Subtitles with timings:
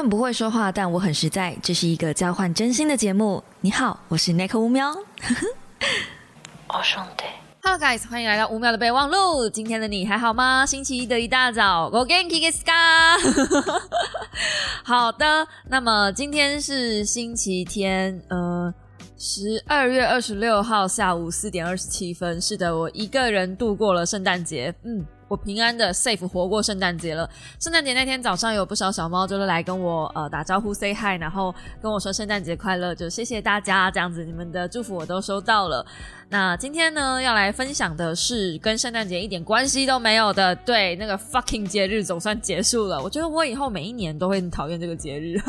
[0.00, 1.54] 很不会说话，但我很实在。
[1.62, 3.44] 这是一个交换真心的节目。
[3.60, 4.90] 你好，我是 Nick 乌喵。
[6.68, 7.24] 我兄弟
[7.62, 9.46] ，Hello guys，欢迎来到五秒的备忘录。
[9.50, 10.64] 今天的你还好吗？
[10.64, 12.72] 星期一的一大早，Go g e n k i ska。
[14.84, 18.72] 好的，那么今天是星期天，呃，
[19.18, 22.40] 十二月二十六号下午四点二十七分。
[22.40, 24.74] 是的，我一个人度过了圣诞节。
[24.82, 25.04] 嗯。
[25.30, 27.30] 我平安的 safe 活过圣诞节了。
[27.60, 35.86] 圣诞节那天早上有不少小猫就是来跟我呃打招呼 say hi，然后跟我说圣诞节快乐，就谢谢大家这样子，你们的祝福我都收到了。
[36.28, 43.00] 那今天呢要来分享的是跟圣诞节一点关系都没有的，对，那个 fucking 节日总算结束了。
[43.00, 45.40] 我觉得我以后每一年都会讨厌这个节日，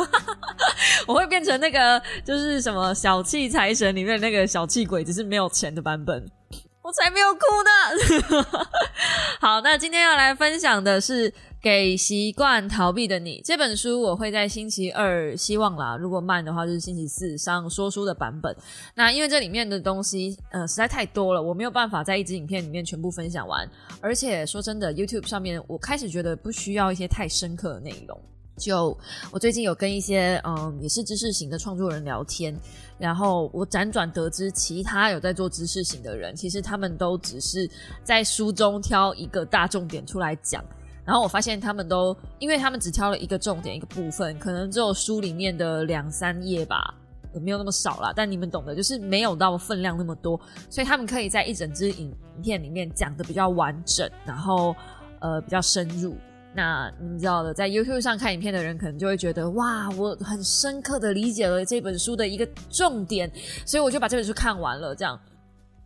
[1.07, 6.23] 我会变成那个就是什么小气财神里面那个小气鬼，只是没有钱的版本。
[6.81, 8.67] 我才没有哭呢。
[9.39, 11.29] 好，那今天要来分享的是
[11.61, 18.55] 《给习惯逃避的你》这本书，我会在星期二，希望啦，如果慢的话就是星期四上说书的版本。
[18.95, 23.69] 那因为这里面的东西，呃，实在太多了，我没有办法在一支影片里面全部分享完。
[24.01, 28.19] 而且说真的，YouTube 上面我开始觉得不需要一些太深刻的内容。
[28.57, 28.95] 就
[29.31, 32.55] 我最近有跟一些嗯也是知识型的创作人聊天，
[32.99, 37.67] 然后我辗转得知，其他有在做知识型的人，其实他们都只是
[38.03, 40.63] 在书中挑一个大重点出来讲，
[41.03, 46.93] 然后我发现他们都，因为他们只挑了一个重点一个部分，可能只有书里面的两三页吧，
[47.33, 54.75] 也没有那么少啦，但你们懂的，就是没有到分量那么多，所以他们可以在一整支影影片里面讲的比较完整，然后
[55.19, 56.15] 呃比较深入。
[56.53, 63.31] 那你知道的，在 YouTube 上看影片的人，可能就会觉得哇，我很深刻的理解了这本书的一个重点，
[63.65, 64.93] 所以我就把这本书看完了。
[64.93, 65.17] 这样，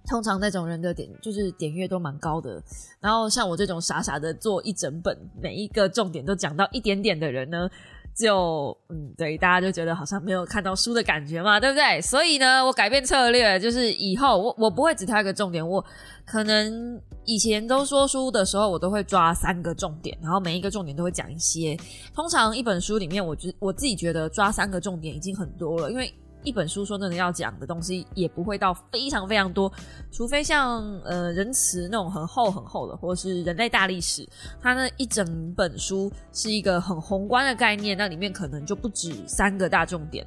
[0.08, 2.60] 通常那种人的点就是点阅都蛮高的。
[3.00, 7.70] 然后像我这种傻傻的做一整本，每一个重点都讲到一点点的人呢？
[8.16, 12.00] 就嗯，对，大家就觉得好像没有看到书的感觉嘛，对不对？
[12.02, 15.84] 所以呢，我改变策略，就是以后我我不会只挑一个重点，我
[16.26, 21.78] 可能以前都说书的时候，我都会抓三个重点，然后每一个重点都会讲一些。
[22.14, 26.14] 通常一本书里面，我觉我自己觉得抓三个重点已经很多了，因为。
[26.46, 29.72] 一本书说真的要讲的东西也不会到非常非常多，
[30.12, 34.28] 除非像呃仁慈那种很厚很厚的，或者是人类大历史，
[34.62, 40.26] 它那一整本书是一个很宏观的概念，那里面可能就不止三个大重点。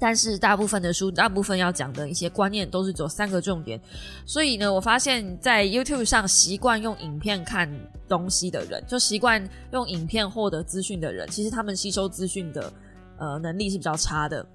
[0.00, 3.80] 但是大部分的书，大部分要讲的一些观念都是走三个重点。
[4.24, 7.68] 所以呢，我发现，在 YouTube 上习惯用影片看
[8.08, 12.72] 东西的人，就习惯用影片获得资讯的人，其实他们吸收资讯的
[13.18, 14.46] 呃能力是比较差的。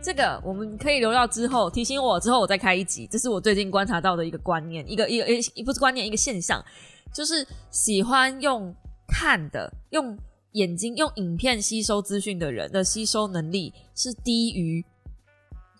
[0.00, 6.64] 这个我们可以留到之后提醒我之后我再开一集，这是我最近观察到的一个观念，一个一个一不是观念一个现象，
[7.12, 8.74] 就是喜欢用
[9.08, 10.16] 看的、用
[10.52, 14.84] 眼睛、用影片吸收资讯的人的吸收能力是低于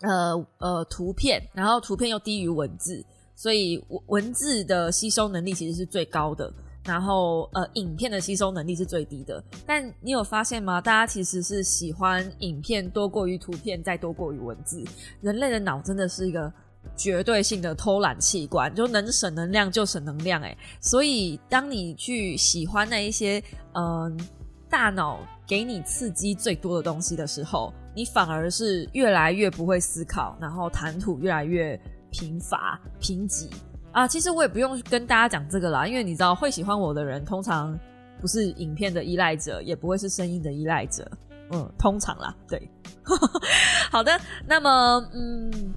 [0.01, 3.03] 呃呃图片，然后图片又低于文字，
[3.35, 6.53] 所以文文字的吸收能力其实是最高的。
[6.89, 9.43] 然后，呃，影片的吸收能力是最低的。
[9.63, 10.81] 但你有发现吗？
[10.81, 14.83] 大家其实是喜欢影片多过于图片，再多过于文字。
[15.21, 16.51] 人类的脑真的是一个
[16.97, 20.41] 绝对性的偷懒器官，就能省能量就省能量。
[20.41, 23.43] 诶，所以当你去喜欢那一些，
[23.75, 24.19] 嗯，
[24.67, 31.79] 大脑给你刺激最多的东西的时候，你反而是越来越不会思考，然后谈吐越来越
[32.09, 33.47] 贫乏、贫瘠。
[33.91, 37.77] 啊，其实我也不用跟大家讲这个啦，因为你知道，会喜欢我的人通常
[38.21, 41.09] 不是影片的依赖者，也不会是声音的依赖者，
[41.51, 42.69] 嗯，通常啦，对。
[43.91, 44.11] 好的，
[44.45, 45.73] 那么，嗯，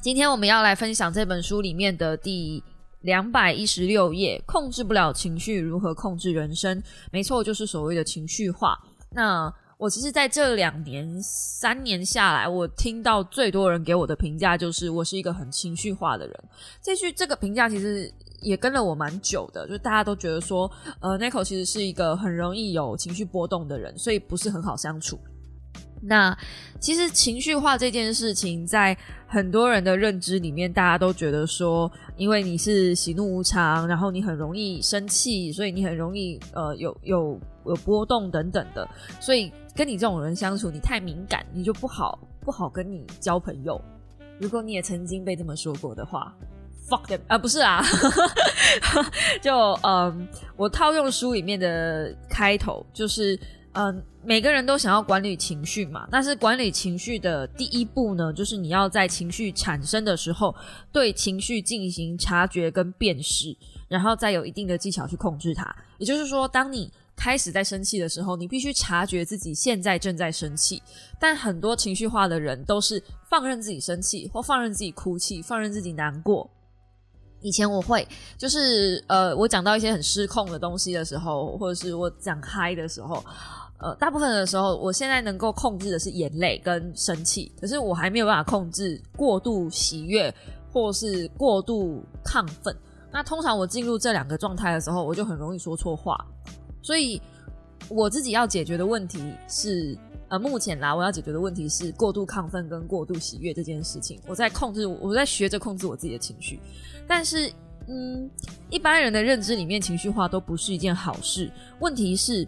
[0.00, 2.62] 今天我们要来分享这本书里面的第
[3.00, 6.82] 两百一十六页，控制不了情绪，如何控制人生？
[7.10, 8.78] 没错，就是所谓的情绪化。
[9.10, 16.44] 那我其实在这两年、三年下来，我听到最多人给我的评价就是我是一个很情绪化的人。
[16.82, 20.68] 这句这个评价其实也跟了我蛮久的，就大家都觉得说，
[20.98, 25.16] 呃，Nico 其实是一个很容易有情绪波动的人，所以不是很好相处。
[26.00, 26.36] 那
[26.80, 28.96] 其实情绪化这件事情，在
[29.26, 38.88] 很多人的认知里面，大家都觉得说，因为你是喜怒无常，然后你很容易生气，所以你很容易呃有有有波动等等的，
[39.20, 43.80] 所以跟你这种人相处，你太敏感，你就不好不好跟你交朋友。
[44.38, 46.32] 如果你也曾经被这么说过的话
[46.88, 47.84] ，fuck them 啊，不是啊，
[49.42, 49.52] 就
[49.82, 53.38] 嗯，我套用书里面的开头，就是
[53.72, 54.02] 嗯。
[54.24, 60.54] 每个人都想要管理情绪嘛，但是管理情绪的第一步呢，就是你要在情绪产生的时候，
[60.92, 63.56] 对情绪进行察觉跟辨识，
[63.88, 65.74] 然后再有一定的技巧去控制它。
[65.96, 70.82] 也就是说，当你开始在生气的时候，你必须察觉自己现在正在生气。
[71.18, 76.50] 但很多情绪化的人都是放任自己生气，或放任自己哭泣，放任自己难过。
[77.40, 78.06] 以前我会，
[78.36, 83.24] 就是呃，我讲到一些很失控的东西的时候，或者是我讲嗨的时候，
[83.78, 90.34] 呃，大部分的时候，我现在能够控制的是眼泪跟生气，可是我还没有办法控制过度喜悦
[90.72, 92.76] 或是过度亢奋。
[93.12, 96.18] 那通常我进入这两个状态的时候，我就很容易说错话。
[96.82, 97.20] 所以
[97.88, 99.96] 我自己要解决的问题是，
[100.28, 104.20] 呃，目前啦，我要解决的问题是过度亢奋跟过度喜悦这件事情。
[104.26, 106.60] 我在控制，我在学着控制我自己的情绪。
[107.06, 107.50] 但是，
[107.86, 108.30] 嗯，
[108.68, 111.50] 一般人的认知里面，情绪化都不是一件好事。
[111.80, 112.46] 问题是，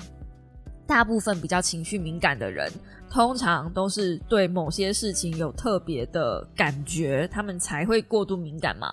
[0.86, 2.70] 大部分比较情绪敏感的人，
[3.10, 8.88] 通常都是对某些事情有特别的感觉，他们才会过度敏感嘛。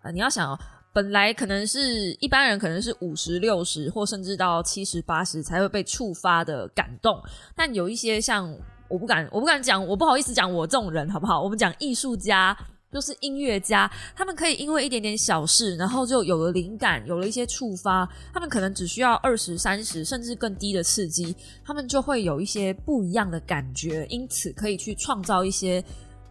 [0.00, 0.58] 啊，你要想。
[0.92, 7.22] 本来可能是一般人，可能是五十六十或甚至到七十八十才会被触发的感动，
[7.54, 8.52] 但有一些像
[8.88, 11.40] 我不敢，我不敢讲，我不好意思讲我这种人好不好？
[11.40, 12.56] 我们讲艺术家，
[12.92, 25.84] 就是音乐家，他们可以因为一点点小事，然后就有了灵感，有了一些触发，他们可能只需要二十三十甚至更低的刺激，他们就会有一些不一样的感觉，因此可以去创造一些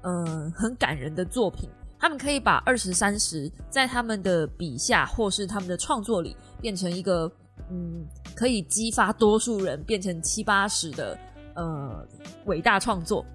[0.04, 1.70] 嗯很感人的作品。
[2.00, 7.30] 他们可以把二十三十在他们的笔下，或是他们的创作里，变成一个
[7.70, 11.18] 嗯，可以激发多数人变成七八十的
[11.56, 12.08] 呃
[12.46, 13.26] 伟大创作。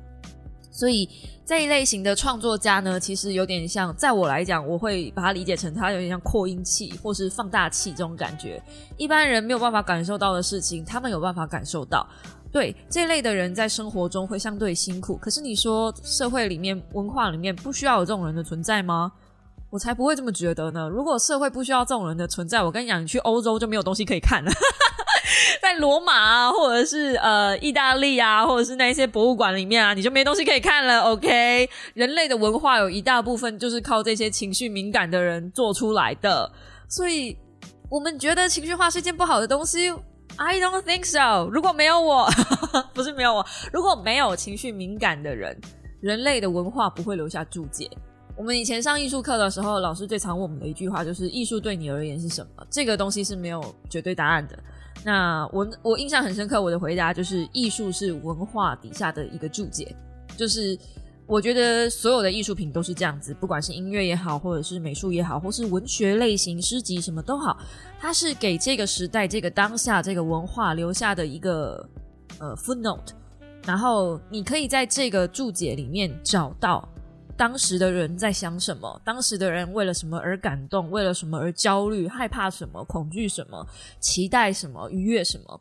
[0.70, 1.08] 所以
[1.46, 8.60] 这一类型的创作家呢，其实有点像，在我来讲，我会把它理解成它有点像扩音器或是放大器这种感觉。
[8.96, 12.04] 一般人没有办法感受到的事情，他们有办法感受到。
[12.54, 19.10] 对这类的人在生活中会相对辛苦，可是你说社会里面、文化里面不需要有这种人的存在吗？
[19.70, 20.88] 我才不会这么觉得呢。
[20.88, 24.52] 如果社会不需要这种人的存在，我跟你讲，你去欧洲就没有东西可以看了。
[25.60, 31.00] 在罗马啊，或者是呃意大利啊，或者是那些博物馆里面啊，你就没东西可以看了。
[31.00, 36.48] OK，人类的文化有一大部分就是靠这些情绪敏感的人做出来的，
[36.88, 37.36] 所以
[37.90, 39.92] 我们觉得情绪化是一件不好的东西。
[40.36, 41.48] I don't think so。
[41.50, 42.28] 如果没有我，
[42.92, 45.56] 不是没有我，如果没有情绪敏感的人，
[46.00, 47.88] 人类的文化不会留下注解。
[48.36, 54.58] 我们以前上艺术课的时候，老师最常问我们的一句话就是：“艺术对你而言是什么？”这个东西是没有绝对答案的。
[55.04, 59.94] 那我我印象很深刻，我的回答就是：艺术是文化底下的一个注解，
[60.36, 60.78] 就是。
[61.26, 67.58] 我觉得所有的艺术品都是这样子，不管是音乐也好，或者是美术也好，或是文学类型诗集什么都好，
[67.98, 71.88] 它是给这个时代、这个当下、这个文化留下的一个
[72.38, 73.12] 呃 footnote。
[73.64, 76.86] 然后你可以在这个注解里面找到
[77.38, 83.66] 当时的人在想什么，当时的人为了什么而感动，为了什么而焦虑、害怕什么、恐惧什么、
[83.98, 85.58] 期待什么、愉悦什么。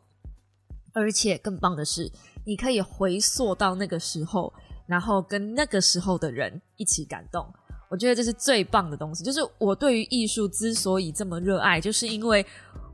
[0.92, 2.12] 而且更棒的是，
[2.44, 4.52] 你可以回溯到那个时候。
[4.86, 7.46] 然后跟那个时候的人一起感动，
[7.90, 9.24] 我觉得这是最棒的东西。
[9.24, 12.44] 就是我对于艺术之所以这么热爱，就是因为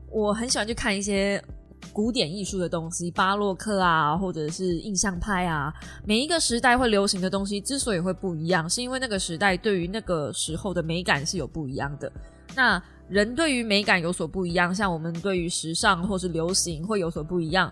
[0.09, 1.43] 我很喜欢去看一些
[1.91, 5.73] 古典艺术的东西，巴洛克啊，或者是印象派啊。
[6.05, 12.11] 每一个时代会流行的东西之所以会不一样，是因为那个时代对于那个时候的美感是有不一样的。
[12.55, 17.71] 那人对于美感有所不一样，像我们对于时尚或是流行会有所不一样。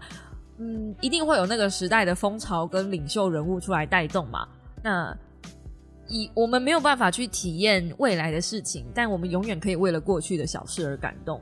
[0.60, 4.48] 嗯，一定会有那个时代的风潮跟领袖人物出来带动嘛。
[4.84, 5.18] 那
[6.08, 11.40] 以我们没有办法去体验未来的事情，但我们永远可以为了过去的小事而感动。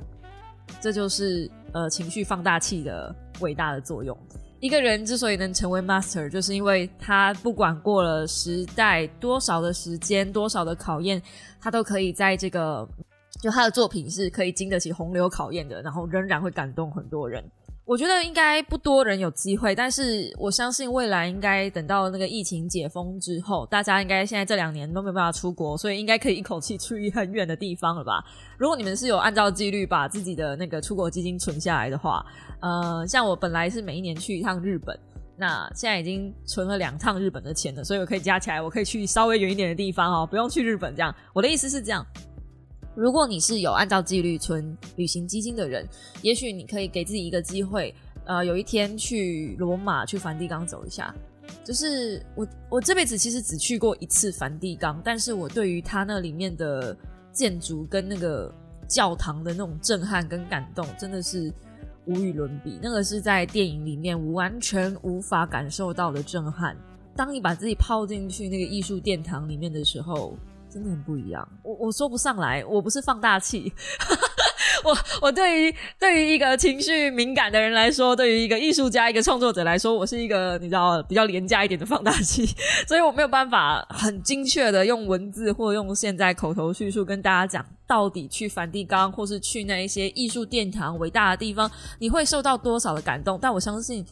[0.80, 4.16] 这就是呃情绪放大器的伟大的作用。
[4.60, 11.22] 一个人之所以能成为 master，就是因为他不管过了时代多少的时间、多少的考验，
[11.62, 12.88] 他都可以在这个
[13.42, 17.44] 就他的作品是可以经得起洪流考验的，然后仍然会感动很多人。
[17.88, 28.22] 我觉得应该不多人有机会，但是我相信未来应该等到那个疫情解封之后，大家应该现在这两年都没办法出国，所以应该可以一口气去很远的地方了吧？
[28.58, 32.26] 如果你们是有按照纪律把自己的那个出国基金存下来的话，
[32.60, 35.00] 呃，像我本来是每一年去一趟日本，
[35.38, 41.16] 那现在已经存了两趟日本的钱了，所以我可以加起来，我可以去稍微远一点的地方哦，不用去日本这样。
[41.32, 42.06] 我的意思是这样。
[42.98, 45.88] 如果你是有按照纪律存旅行基金的人，
[46.24, 47.94] 也许你可以给自己一个机会，
[48.26, 51.14] 呃，有一天去罗马、去梵蒂冈走一下。
[51.64, 56.98] 就是我，我这辈子其实只去过一次梵蒂冈，但是我对于它那里面的
[57.32, 58.52] 建筑跟那个
[58.88, 61.54] 教堂的那种震撼跟感动，真的是
[62.06, 62.80] 无与伦比。
[62.82, 66.76] 那个是在电影里面完全无法感受到的震撼。
[67.16, 70.36] 当你把自己泡进去那个艺术殿堂里面的时候。
[70.78, 73.74] 真的很不一样，我我说不上来，我不是放大器，
[74.86, 82.46] 我我对于对于一个情绪敏感的人来说，对于一个艺术家、一个创作者来说，我是一个你知道比较廉价一点的放大器，
[82.88, 93.40] 所以我没有办法很精确的用文字或用现在口头叙述跟大家讲，到底去梵蒂冈或是去那一些艺术殿堂伟大的地方，你会受到多少的感动？
[93.42, 94.06] 但我相信，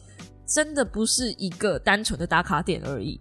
[0.44, 3.20] 真的不是一个单纯的打卡点而已。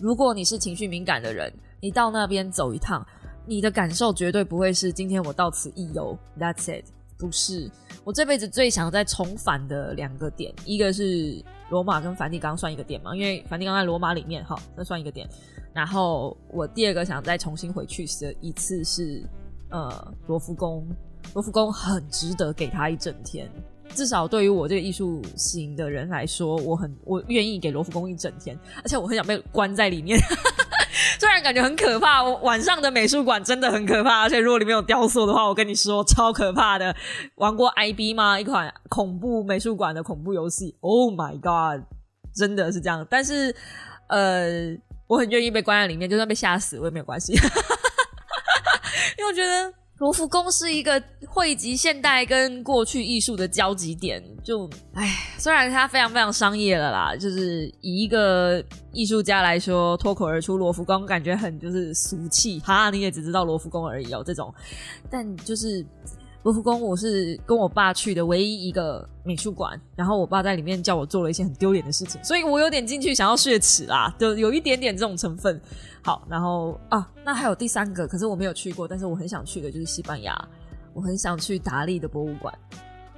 [0.00, 3.06] 如果你是情绪敏感的人，你到那边走一趟。
[3.46, 6.84] 你的感受绝对不会是今天我到此一游，That's it，
[7.18, 7.70] 不是。
[8.04, 15.26] 我这辈子最想再重返的两个点，一个是罗马跟梵蒂冈算一个点嘛，因为梵蒂冈在罗马里面，哈，那算一个点。
[15.72, 19.22] 然后我第二个想再重新回去的一次是
[19.70, 20.86] 呃罗浮宫，
[21.32, 23.50] 罗浮宫很值得给他一整天，
[23.94, 30.18] 至少对于我这个艺术型的人来说，我很我愿意给罗浮宫一整天，而且我很想被关在里面。
[31.20, 36.94] 虽然感觉很可怕，晚上的美术馆真的很可怕，而且如果里面有雕塑的话，我跟你说超可怕的。
[37.36, 38.38] 玩过 IB 吗？
[38.38, 40.76] 一款恐怖美术馆的恐怖游戏。
[40.80, 41.84] Oh my god，
[42.34, 43.06] 真的是这样。
[43.10, 43.54] 但是，
[44.08, 44.76] 呃，
[45.08, 47.32] 我很愿意被关在里面，就算被吓死我也没有关系，
[49.18, 49.72] 因为我觉得。
[49.98, 58.62] 罗浮宫是一个汇集现代跟过去艺术的交集点，就唉，虽然它非常非常商业了啦，就是以一个
[58.92, 64.54] 艺术家来说，脱口而出罗浮宫，感觉很就是俗气，哈，你也只知道罗浮宫而已哦，这种，
[65.10, 65.84] 但就是。
[66.44, 75.60] 罗浮宫，我是跟我爸去的唯一一个美术馆，然后我爸在里面叫我做了一些很丢脸的事情，所以我有点进去想要血耻啦，就有一点点这种成分。
[76.00, 80.48] 好，然后啊，那还有第三个，可是我没有去过，但是我很想去的就是西班牙，
[80.94, 82.56] 我很想去达利的博物馆。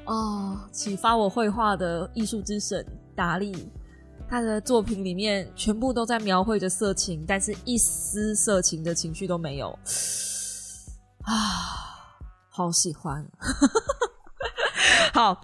[0.07, 2.85] 哦，启发我绘画的艺术之神
[3.15, 3.69] 达利，
[4.29, 9.69] 他的作品里面全部都在描绘着色情，但是一丝色情的情绪都没有。
[11.23, 11.90] 啊。
[12.53, 13.25] 好喜欢，
[15.15, 15.41] 好，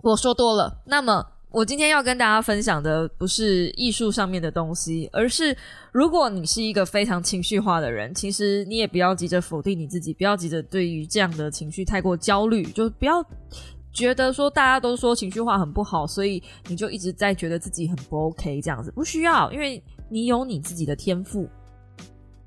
[0.00, 0.80] 我说多了。
[0.86, 5.54] 那么，我今天要跟大家分享的不是艺术上面的东西，而是
[5.92, 13.22] 如果你是一个非常情绪化的人，其实你也不要急着否定你自己，不要急着对于这样的情绪太过焦虑，就不要
[13.92, 21.48] 觉得说大家都说情绪化很不好，所以你就一直在觉得自己很不 OK 这样子，不需要，因为你有你自己的天赋。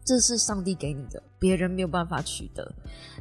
[0.08, 2.66] 这是上帝给你的，别人没有办法取得。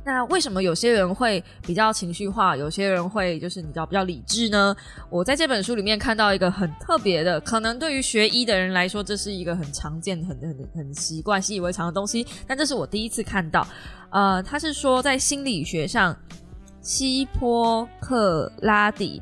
[0.05, 4.77] 那为什么有些人会比较情绪化，有些人会就是你知道比较理智呢？
[5.11, 12.25] 我在这本书里面看到一个很特别的，可能对于学医的人来说，这是一个很常见、很很很习惯、习以为常的东西。
[12.47, 13.67] 但这是我第一次看到。
[14.11, 16.17] 呃，他是说在心理学上，
[16.81, 19.21] 希波克拉底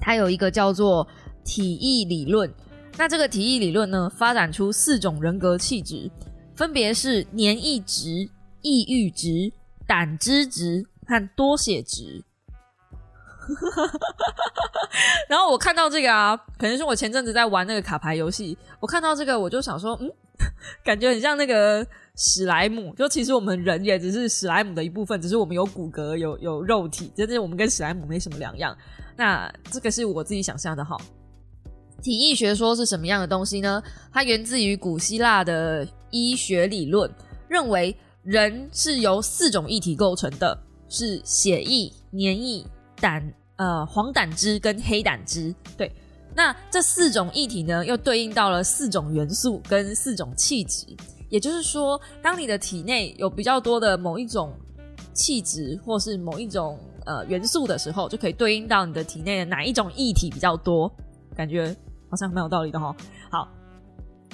[0.00, 1.06] 他有一个叫做
[1.44, 2.52] 体意理论。
[2.98, 6.10] 那这个体意理论呢，发展出四种人格气质。
[6.54, 8.28] 分别是粘液值、
[8.62, 9.52] 抑郁值、
[9.86, 12.24] 胆汁值和多血值。
[15.28, 20.08] 然后我看到这个啊，可能是我前阵子在玩那个卡牌游戏，我看到这个我就想说，嗯，
[20.84, 21.84] 感觉很像那个
[22.16, 22.94] 史莱姆。
[22.94, 28.76] 就其实我们人也只是史莱姆的一部分，只是我们有骨骼、有有肉体，真的我们跟史莱姆没什么两样。
[29.16, 30.96] 那这个是我自己想象的哈。
[32.02, 33.82] 体液学说是什么样的东西呢？
[34.12, 35.88] 它源自于古希腊的。
[36.14, 37.10] 医学理论
[37.48, 40.54] 认为，人是由四种液体构成的，
[40.86, 42.62] 是血液、黏液、
[43.00, 45.54] 胆呃黄胆汁跟黑胆汁。
[45.74, 45.90] 对，
[46.34, 50.86] 那这四种液体呢，又对应到了四种元素跟四种气质。
[51.30, 54.52] 也就是说，当你的体内有比较多的某一种
[55.14, 60.94] 气质或是某一种呃元素的时候，就可以对应到你的体内的哪一种液体比较多。
[61.34, 61.74] 感觉
[62.12, 62.94] 好像蛮有道理的哈。
[63.28, 63.48] 好。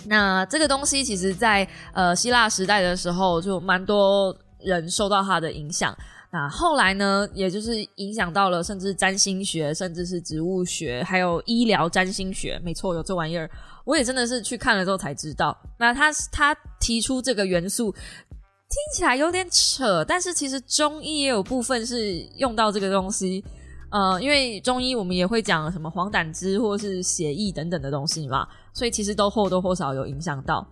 [0.06, 5.92] 那这个东西其实，在呃希腊时代的时候，就蛮多人受到它的影响。
[6.30, 12.60] 那后来呢，也就是影响到了，甚至占星学，甚至是植物学，还有医疗占星学。
[12.62, 13.50] 没错，有这玩意儿，
[13.84, 15.56] 我也真的是去看了之后才知道。
[15.76, 23.44] 那他他提出这个元素，听起来有点扯，但是其实中医也有部分是用到这个东西。
[23.90, 30.66] 呃，因为中医我们也会讲什么黄胆汁或是血液等等的东西嘛，所以其实都或多或少有影响到。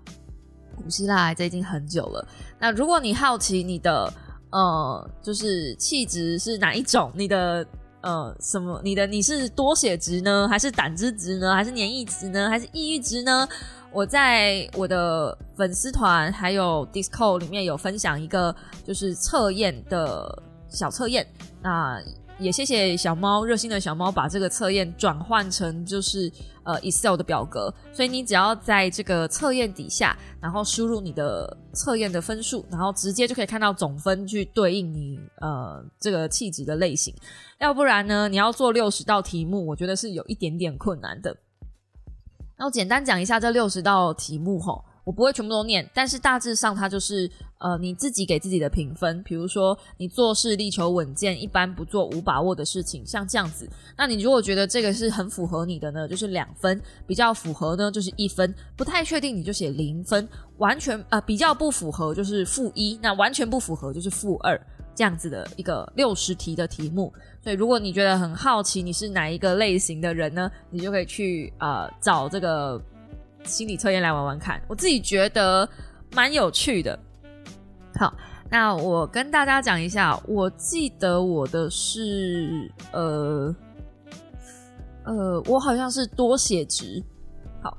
[0.77, 2.29] 古希腊这已经很久了。
[2.59, 4.13] 那如果你好奇你的
[4.51, 7.67] 呃，就是气质是哪一种，你的
[8.03, 13.49] 呃什么，你的你是多血值呢，还是胆汁值呢，还是黏液值呢，还是抑郁值呢？
[13.93, 18.55] 我在我的粉丝团还有 Discord 里面有分享一个
[18.85, 21.27] 就是测验的小测验，
[21.63, 21.99] 那。
[22.39, 26.31] 也谢谢小猫热心的小猫把这个测验转换成就是
[26.65, 37.15] 呃 Excel 的表格，所以你只要在这个测验底下，然后输入你的测验的分数，然后直接就可以看到总分去对应你呃这个气质的类型。
[37.59, 41.35] 要不然呢，你要做六十道题目，我觉得是有一点点困难的。
[42.59, 44.85] 那我简单讲一下这六十道题目吼。
[45.07, 53.71] 我不会全部都念，但是大致上它就是呃你自己给自己的评分，比如说你做事力求稳健，一般不做无把握的事情，像这样子。
[53.97, 60.27] 那你如果觉得这个是很符合你的呢，就是两分；比较符合呢，就是一分；不太确定你就写零分；
[60.59, 64.61] 完全呃比较不符合就是负一；那完全不符合就是负二。
[64.93, 67.13] 这样子的一个六十题的题目。
[67.45, 72.83] 所以如果你觉得很好奇你是哪一个类型的人呢，你就可以去呃找这个。
[73.47, 75.69] 心理测验来玩玩看，我自己觉得
[76.15, 76.99] 蛮有趣的。
[77.95, 78.13] 好，
[78.51, 83.55] 那我跟大家讲一下，我记得我的是呃
[85.05, 87.03] 呃，我好像是多血值。
[87.63, 87.79] 好，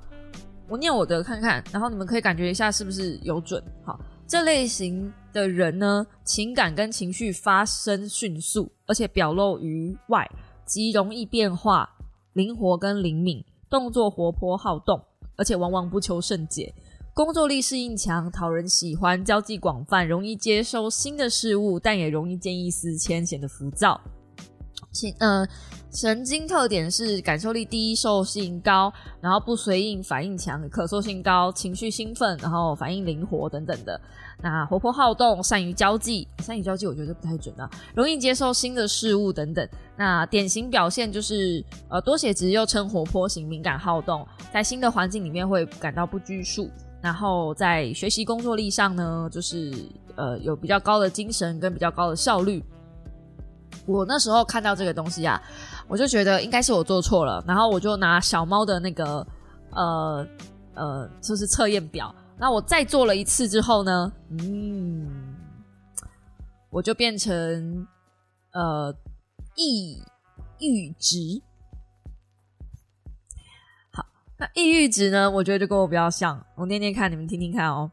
[0.67, 3.61] 我念我的看看，然后你们可以感觉一下是不是有准。
[3.85, 10.27] 好，这类型的人呢，情感跟情绪发生迅速，而且表露于外，
[10.65, 11.87] 极容易变化，
[12.33, 14.99] 灵活跟灵敏，动作活泼好动。
[15.37, 16.73] 而且往往不求甚解，
[17.13, 24.01] 工作力适应强，讨人喜欢，交际广泛，容易接受新的事物，但也容易见异思迁，显得浮躁。
[24.91, 25.47] 情呃，
[25.91, 28.91] 神经特点是感受力低，受性高，
[29.21, 33.99] 然后不随应，反应强，可塑性高，情绪兴奋，然后反应灵活等等的。
[34.39, 37.67] 那活泼好动，善于交际，善于交际我觉得不太准啊。
[37.95, 39.67] 容易接受新的事物等等。
[39.95, 46.69] 那典型表现就是呃多血值又称活泼型，敏感好动，在新的环境里面会感到不拘束。
[47.01, 49.73] 然后在学习工作力上呢，就是
[50.15, 52.63] 呃有比较高的精神跟比较高的效率。
[53.85, 55.41] 我那时候看到这个东西啊，
[55.87, 59.25] 我就觉得应该是我做错了，然后我就拿小猫的那个
[59.71, 60.27] 呃
[60.75, 62.13] 呃就是测验表。
[62.39, 65.35] 那我再做了一次之后呢，嗯，
[66.69, 67.87] 我就变成
[68.51, 68.93] 呃
[69.55, 70.01] 抑
[70.59, 71.41] 郁值。
[73.91, 74.05] 好，
[74.37, 76.45] 那抑郁值呢，我觉得就跟我比较像。
[76.55, 77.89] 我念念看，你们听听看哦。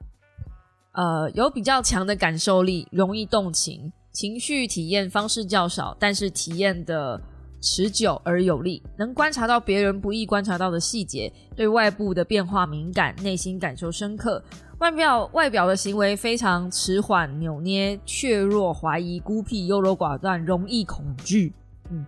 [0.92, 7.21] 呃，有比较强的感受力，容易动情，情绪体验方式较少，但是体验的。
[7.64, 14.42] 持久而有力，能观察到别人不易观察到的细节，对外部的变化敏感，内心感受深刻。
[14.81, 21.55] 外表外表的行为非常迟缓、扭捏、怯弱、怀疑、孤僻、优柔寡断，容易恐惧。
[21.88, 22.05] 嗯，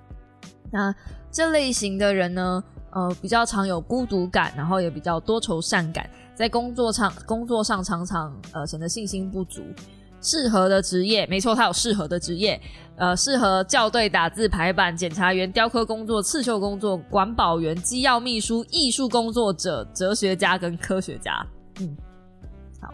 [0.71, 0.95] 那
[1.31, 9.63] 这类型的人呢，呃，比较常有孤独感，然后也比较多愁善感，在工作上工作上常常呃显得信心不足。
[10.27, 12.61] 适合的职业，没错，他有适合的职业，
[12.97, 21.47] 呃，适合校对、打字、排版、检查员、雕刻工作、刺绣工作、管保员、机要秘书、艺术工作者、哲学家跟科学家。
[21.79, 21.97] 嗯，
[22.81, 22.93] 好，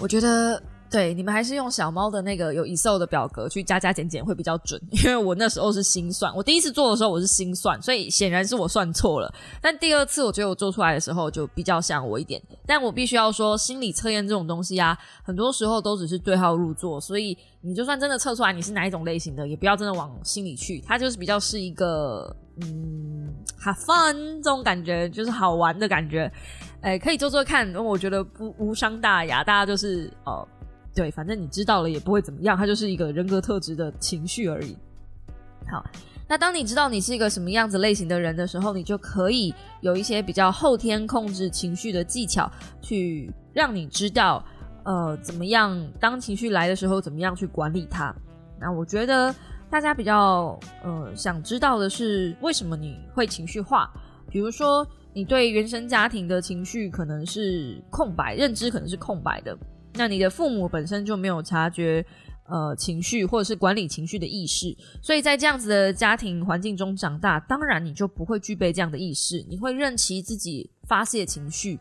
[0.00, 0.62] 我觉得。
[0.90, 9.32] 对，你们还是用小猫的那个有 Excel 的表格去加加减减会比较准，因为我那时候是心算，我第一次做的时候我是心算，所以显然是我算错了。
[9.62, 12.42] 但第二次我觉得我做出来的时候就比较像我一点。
[12.66, 26.28] 但我必须要说，心理测验这种东西啊，很多时候都只是对号入座，所以你就算真的测出来你是哪一种类型的，也不要真的往心里去，它就是比较是一个嗯，have fun 这种感觉，就是好玩的感觉，
[26.80, 30.48] 哎，可以做做看，因为我觉得不无伤大雅，大家就是呃。
[31.00, 34.76] 对，反正你知道了也不会怎么样，它就是一个人格特质的情绪而已。
[35.66, 35.82] 好，
[36.28, 44.44] 那当你知道你是一个什么样子类型的人的时候，你就可以有一些比较后天控制情绪的技巧，去让你知道，
[44.84, 48.14] 呃，怎么样当情绪来的时候，怎么样去管理它。
[48.60, 49.34] 那我觉得
[49.70, 53.90] 大家比较呃想知道的是，为什么你会情绪化？
[54.28, 59.56] 比如说，你对原生家庭的情绪可能是空白，认知可能是空白的。
[59.94, 62.04] 那你的父母本身就没有察觉
[62.48, 71.78] 呃情绪或者是管理情绪的意识，所以在这样子的家庭环境中长大，当然你就不会具备这样的意识，你会任其自己发泄情绪。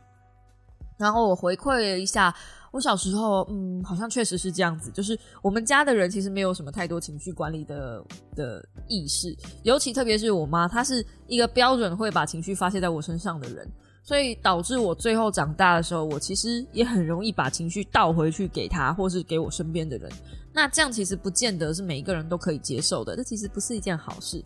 [0.97, 2.35] 然后我回馈了一下，
[2.71, 13.65] 我小时候嗯，好像确实是这样子，就是我们家的人其实没有什么太多情绪管理的的意识，尤其特别是我妈，她是一个标准会把情绪发泄在我身上的人。
[14.09, 20.11] 所以导致我最后长大的时候，我其实也很容易把情绪倒回去给他，或是给我身边的人。
[20.51, 24.43] 那这样其实不见得是每一个人都可以接受的，这其实不是一件好事。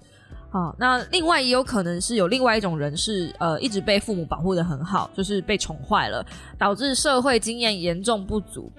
[0.50, 6.26] 好，那另外也有可能是有另外一种人是呃一直被父母保护的很好，就是被宠坏了，
[6.58, 8.70] 导致社会经验严重不足，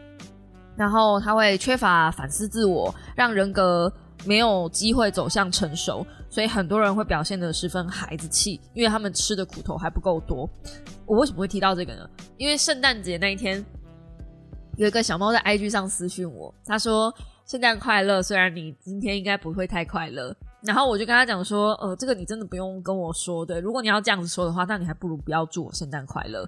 [0.76, 3.90] 然后他会缺乏反思自我，让人格
[4.26, 10.50] 没有机会走向成熟，所以很多人会表现的十分孩子气，因为他们吃的苦头还不够多。
[11.06, 12.10] 我为什么会提到这个呢？
[12.36, 13.64] 因为圣诞节那一天，
[14.76, 17.14] 有一个小猫在 IG 上私讯我，他说
[17.46, 26.44] ：“圣诞快乐，虽然你今天应该不会太快乐。”然后我就跟他讲说：“呃，这个你真的不用跟我说对，如果你要这样子说的话，那你还不如不要祝我圣诞快乐。”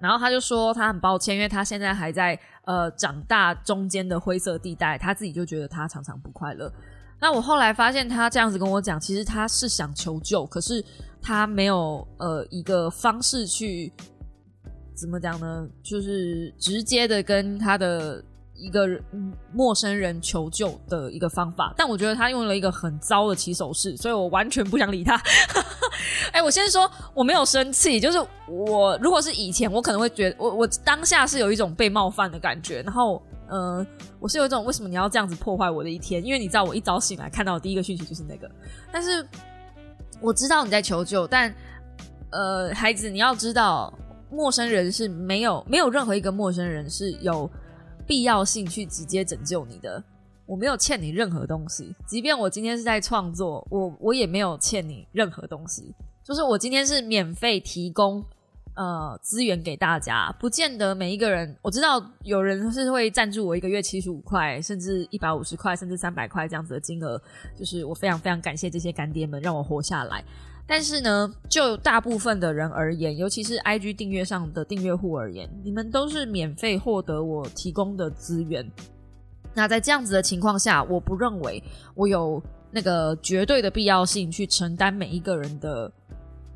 [0.00, 6.72] 然后他就说他很抱歉，因为他现在还在呃长大中间的灰色地带，他自己就觉得他常常不快乐。
[7.20, 10.84] 那我后来发现他这样子跟我讲，其实他是想求救，可是
[11.20, 13.92] 他没有呃一个方式去
[14.94, 15.68] 怎么讲呢？
[15.82, 18.22] 就是直接的跟他的。
[18.56, 18.88] 一个
[19.52, 25.20] 陌生人求救的一个方法，但我觉得他用了一个很糟的起手式，所以我完全不想理他。
[26.32, 33.86] 哎，我先说我没有生气，就是我如果是以前，我可能会觉得我我当下是有一种被冒犯的感觉，然后呃，
[34.18, 36.24] 我是有一种为什么你要这样子破坏我的一天？
[36.24, 38.50] 因为你知道我一早醒来看到的第一个讯息就是那个，
[38.92, 39.26] 但是
[40.20, 41.54] 我知道你在求救，但
[42.30, 43.92] 呃，孩子你要知道，
[44.30, 47.50] 陌生人是没有没有任何一个陌生人是有。
[48.06, 50.02] 必要性去直接拯救你的，
[50.46, 51.94] 我没有欠你任何东西。
[52.06, 55.94] 即便我今天是在创作，我我也没有欠你任何东西。
[56.22, 58.24] 就是我今天是免费提供
[58.74, 61.56] 呃资源给大家，不见得每一个人。
[61.62, 67.20] 我知道有人是会赞助我一个月七十五块，甚至一百五十块，甚至三百块这样子的金额。
[67.56, 70.24] 就是我非常非常感谢这些干爹们，让我活下来。
[70.68, 78.68] 但是呢，就大部分的人而言，尤其是 IG 订阅上的订阅户而言，你们都是免费获得我提供的资源。
[79.54, 81.62] 那在这样子的情况下，我不认为
[81.94, 85.92] 我有那个绝对的必要性去承担每一个人的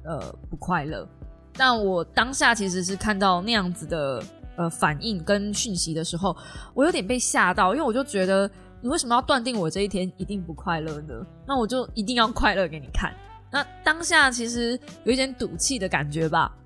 [0.05, 0.21] 呃
[0.51, 1.09] 不快乐。
[1.53, 4.23] 但我当下其实是看到那样子的
[4.57, 6.37] 呃反应跟讯息的时候，
[6.75, 8.51] 我有点被吓到，因为我就觉得
[8.83, 11.15] 你为什么要断定我这一天一定不快乐呢？
[11.47, 13.15] 那我就一定要快乐给你看。
[13.53, 16.57] 那当下其实有一点赌气的感觉吧，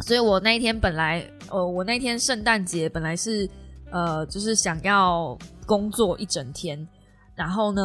[0.00, 3.48] 所以我那一天本来，呃，我那天圣诞节本来是，
[3.90, 6.88] 呃，就是想要工作一整天，
[7.36, 7.82] 然后呢，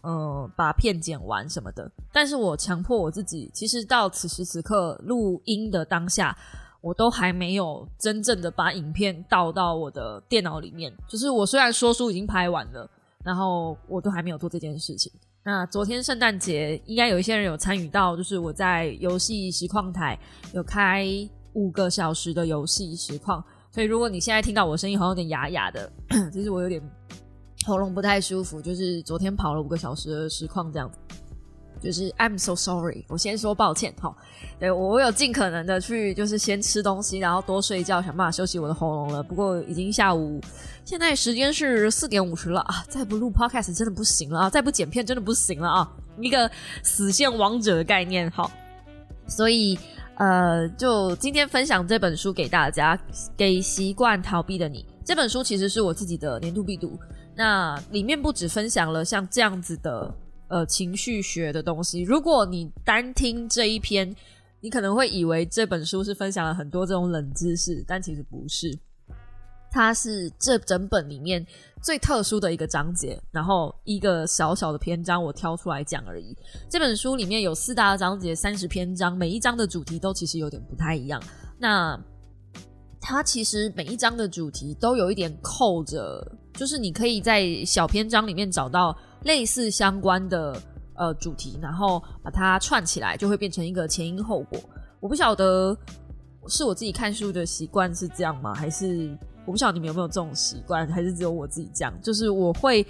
[0.00, 6.34] 呃，把片剪完什么的，但是我强迫我自己，其实到此时此刻录音的当下，
[6.80, 12.88] 我都还没有真正的把影片倒到我的电脑里面，就是我虽然说书已经拍完了，
[13.22, 15.12] 然后我都还没有做这件事情。
[15.42, 20.18] 那昨天圣诞节应该有一些人有参与到，就是我在游戏实况台
[20.52, 21.06] 有开
[21.54, 25.90] 五个小时的游戏实况，所以如果你现在听到我声音好像有点哑哑的，
[26.30, 26.82] 其实我有点
[27.64, 30.98] 喉咙不太舒服，就是昨天跑了五个小时的实况这样子。
[31.80, 34.14] 就是 I'm so sorry，我先说抱歉哈。
[34.58, 39.22] 对我有尽可能的去，就是先吃东西，然后多睡觉，想办法休息我的喉咙了。
[39.22, 40.40] 不过已经下午，
[40.84, 42.84] 现在时间是四点五十了啊！
[42.88, 44.50] 再不录 podcast 真的不行了啊！
[44.50, 45.90] 再不剪片真的不行了啊！
[46.20, 46.50] 一个
[46.82, 48.50] 死线王者的概念哈，
[49.26, 49.78] 所以
[50.16, 52.98] 呃，就今天分享这本书给大家，
[53.36, 54.84] 给习惯逃避的你。
[55.02, 56.98] 这本书其实是我自己的年度必读，
[57.34, 60.14] 那里面不止分享了像这样子的。
[60.50, 64.14] 呃，情绪学的东西，如果你单听这一篇，
[64.60, 68.76] 你可能会以为这本书是分享了很多这种冷知识，但其实不是，
[69.70, 71.46] 它是这整本里面
[71.80, 76.36] 最特殊的一个章节，然后一个小小的篇章我挑出来讲而已。
[76.68, 81.22] 这本书里面有四大章节，三十篇章，每一章的主题都其实有点不太一样。
[81.56, 81.96] 那
[83.00, 88.96] 它其实每一章的主题都有一点扣着，就是你可以在小篇章里面找到。
[89.24, 90.58] 类似相关的
[90.94, 94.58] 呃主题，然后把它串起来，就会变成一个前因后果。
[94.98, 95.76] 我不晓得
[96.48, 98.54] 是我自己看书的习惯是这样吗？
[98.54, 100.90] 还是我不晓得你们有没有这种习惯？
[100.90, 101.92] 还是只有我自己这样？
[102.02, 102.82] 就是我会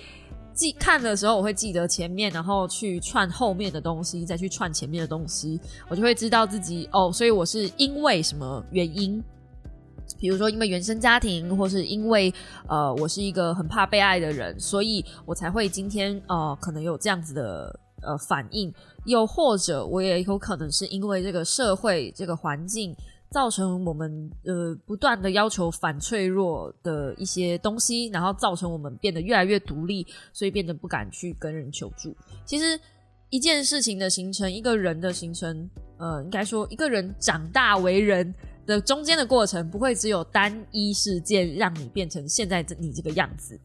[0.55, 9.21] 记看的时候，我会记得前面，然后去串后面的东西，再去串前面的东西，我就会知道自己哦，所以我是因为什么原因。
[10.19, 12.33] 比如说，因为原生家庭，或是因为
[12.69, 18.73] 呃，我是一个很怕被爱的人，所以我才会今天呃，可能有这样子的呃反应。
[19.07, 22.95] 又或者，我也有可能是因为这个社会、这个环境，
[23.31, 32.15] 造成我们呃不断的要求反脆弱的一些东西，然后造成我们变得越来越独立，所以变得不敢去跟人求助。
[32.45, 32.79] 其实，
[33.31, 38.35] 一件事情的形成，一个人的形成，呃，应该说一个人长大为人。
[38.71, 43.59] 的中间的过程不会只有单一事件让你变成现在这你这个样子，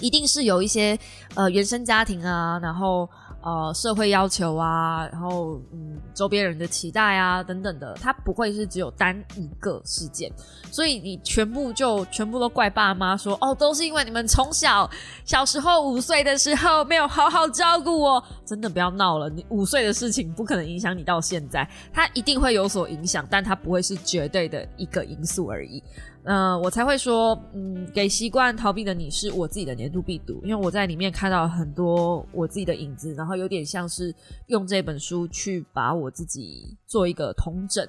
[0.00, 0.98] 一定是有一些
[1.34, 3.08] 呃原生家庭啊，然后
[3.44, 10.32] 呃社会要求啊，然后嗯周边人的期待啊等等的，它不会是只有单一个事件，
[10.72, 14.90] 所以你全部就全部都怪爸妈说哦，都是因为你们从小
[15.26, 25.82] 小时候五岁的时候没有好好照顾我，真的不要闹了，你五岁的事情不可能影响你到现在，它一定会有所影响，但它不会是绝对的一个因素而已。
[26.26, 34.14] 嗯，我才会说，嗯，给习惯逃避的你是我自己的年度必读，因为我在里面看到很多我自己的影子，然后有点像是
[34.46, 37.86] 用这本书去把我自己做一个统整，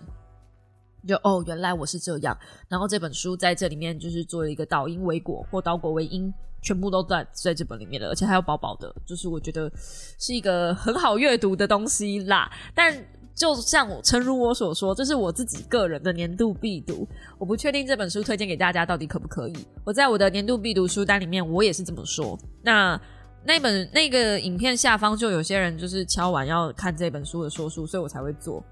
[1.07, 2.37] 就哦，原来我是这样。
[2.67, 9.71] 然后这本书在这里面就是做了一个导因为果或导果为因，全部都在在这本里面了，而且还有薄薄的，就是我觉得
[10.19, 12.51] 是一个很好阅读的东西啦。
[12.73, 12.93] 但
[13.35, 17.05] 就像我诚如我所说，这是我自己个人的年度必读。
[17.37, 19.53] 我不确定这本书推荐给大家到底可不可以。
[19.83, 22.39] 我在我的年度必读书单里面，我也是这么说。
[22.63, 22.99] 那
[23.43, 28.63] 那本那个影片下方就有些人就是敲完要看这本书的说书，所以我才会做。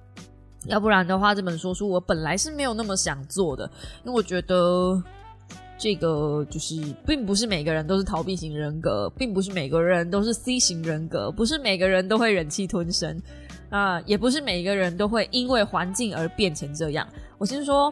[0.67, 3.69] 要不然的话，这本说书我本来是没有那么想做的，
[4.05, 5.03] 因为我觉得
[5.77, 13.21] 这个就是并不是每个人都是逃避型人格，并不是每个人都是 C 型人格，不是每个人都会忍气吞声。
[13.73, 17.07] 啊，也不是每一个人都会因为环境而变成这样。
[17.39, 17.91] 我先说，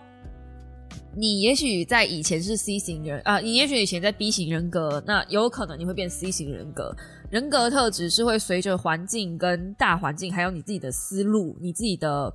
[1.16, 6.96] 你也许在以前是 C 型人啊，你也许以前在 B 型人格，那有可能你会变 C 型人格。
[7.32, 12.32] 人格特质是会随着环境跟大环境，还有你自己的思路、你自己的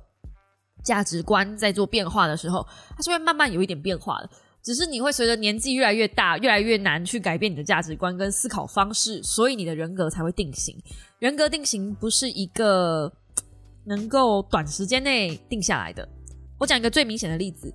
[0.83, 4.29] 价值观在做变化的时候，它是会慢慢有一点变化的。
[4.61, 10.75] 只是你会随着年纪越来越大，越来越难去改变你的价值观跟思考方式，所以你的人格才会定型。
[11.19, 13.09] 人格定型不是一个。
[13.87, 16.07] 能够短时间内定下来的。
[16.59, 17.73] 我讲一个最明显的例子：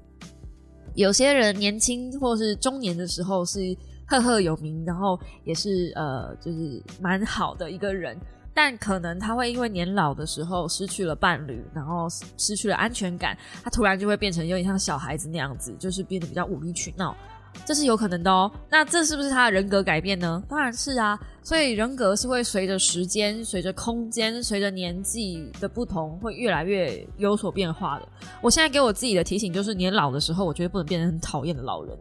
[0.94, 3.58] 有些人年轻或是中年的时候是
[4.06, 8.14] 赫赫有名，然后也是呃，就是蛮好的一个人，
[8.52, 17.16] 但可能他会因为年老的时候失去了伴侣，然后失去了安全感，他突然就会变成有点像小孩子那样子，就是变得比较无理取闹。
[17.64, 18.50] 这是有可能的哦。
[18.68, 20.42] 那这是不是他的人格改变呢？
[20.48, 21.18] 当然是啊。
[21.44, 28.08] 所以人格是会随着时间、随着空间、随着年纪的不同，会越来越有所变化的。
[28.40, 31.98] 我现在给我自己的提醒就是：年老的时候，我绝对不能变成很讨厌的老人。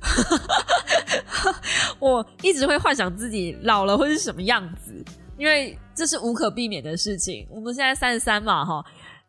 [1.98, 4.94] 我一直会幻想自己老了会是什么样子，
[5.36, 7.44] 因为这是无可避免的事情。
[7.50, 8.84] 我们现在三十三嘛，哈，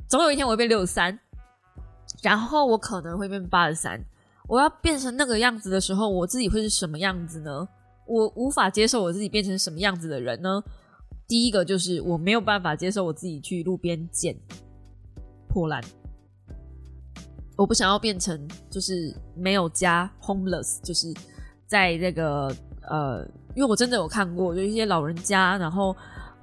[0.07, 1.17] 总有一天我会变六十三，
[2.21, 3.99] 然后我可能会变八十三。
[4.47, 7.67] 我要变成那个样子的时候，我自己会是什么样子呢？
[8.07, 10.63] 我无法接受我自己变成什么样子的人呢？
[11.27, 14.35] 第一个就是我没有办法接受我自己去路边捡
[15.47, 15.83] 破烂，
[17.57, 21.11] 我不想要变成就是没有家 homeless，就是
[21.65, 22.55] 在那个
[22.89, 25.95] 呃，因为我真的有看过，有一些老人家，然后。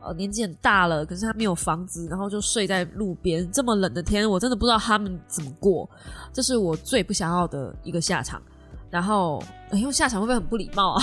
[0.04, 3.48] 呃，年纪很大了，可是他没有房子，然后就睡在路边。
[3.52, 5.88] 这么冷的天，我真的不知道他们怎么过。
[6.32, 8.42] 这是我最不想要的一个下场。
[8.90, 11.02] 然后，因为下场会不会很不礼貌啊？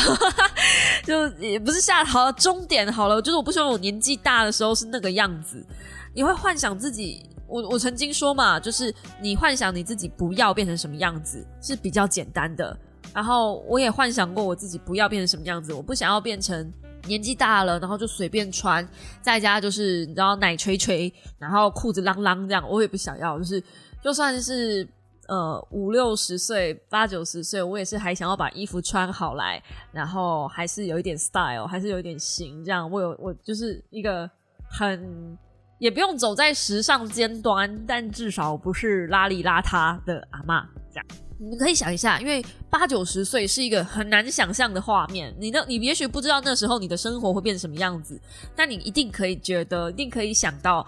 [1.04, 5.66] 就也不是下好了终点好了，就是我不希望我年纪大的时候是那个样子。
[6.14, 12.78] 你会幻想自己，我我曾经说嘛，就是你幻想你自己不要变成什么样子是比较简单的。
[13.12, 16.72] 然后我也幻想过我自己不要变成什么样子，我不想要变成。
[17.10, 18.88] 年纪大了，然后就随便穿，
[19.22, 23.38] 在家就是你知道奶垂垂，然后裤子啷啷这样，我也不想要。
[23.38, 23.62] 就是
[24.02, 24.88] 就算是
[25.28, 32.64] 呃五六十岁、八九十岁，我也是还想要把衣服穿好来，然后还是有一点 style，还是有一点型。
[32.64, 34.30] 这样我有我就是一个
[34.70, 35.38] 很
[35.80, 41.06] 也不用走在时尚尖端，但至少不是邋里邋遢的阿妈这样。
[41.42, 45.34] 你们可以想一下，因为八九十岁是一个很难想象的画面。
[45.40, 48.20] 你那你也许不知道那时候你的生活会变成什么样子，
[48.56, 50.86] 但你一定可以觉得，一定可以想到，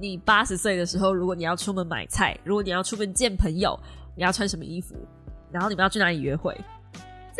[0.00, 3.76] 你八十岁的时候，如果你要出门买菜，如果你要出门见朋友，
[4.16, 4.94] 你要穿什么衣服，
[5.50, 6.56] 然后你们要去哪里约会。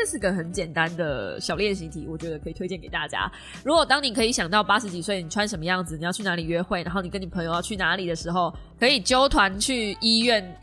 [0.03, 3.31] 这是个很简单的小练习题，我觉得可以推荐给大家。
[3.63, 10.59] 如果当你可以想到八十几岁你穿什么样子，你要去哪里约会，然后你跟你朋友要去哪里的时候，可以揪团去医院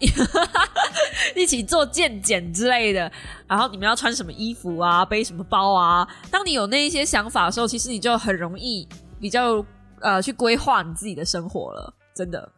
[1.37, 3.11] 一起做健检之类的。
[3.47, 6.07] 然后你们要穿什么衣服啊，背什么包啊？
[6.31, 8.87] 当你有那一些想法的时候，其实你就很容易
[9.19, 9.63] 比较
[10.01, 11.93] 呃去规划你自己的生活了。
[12.15, 12.51] 真的，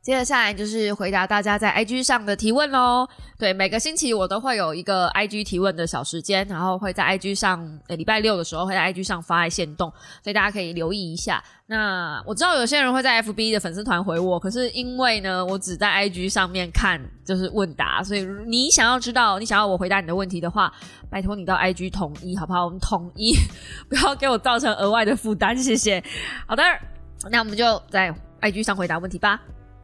[0.00, 3.06] 接下来就是回答大家在 IG 上的提问喽。
[3.38, 11.42] 对，每个星期我都会有一个 IG 提问的小时间，然后会在 IG 上，呃，礼拜六的时候会在 IG 上发在线动，所以大家可以留意一下。
[11.66, 20.72] 那我知道有些人会在 FB 的粉丝团回我，可是因为呢，我只在 IG 上面看就是问答，所以你想要知道，你想要我回答你的问题的话，
[21.10, 22.64] 拜托你到 IG 统一好不好？
[22.64, 23.34] 我们统一，
[23.90, 26.02] 不要给我造成额外的负担，谢谢。
[26.46, 26.62] 好的，
[27.30, 29.38] 那我们就在 IG 上回答问题吧。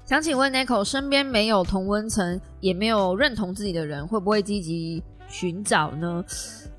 [0.06, 6.22] 想请问 Nico，身边没有同温层，也没有认同自己的人，会不会积极寻找呢？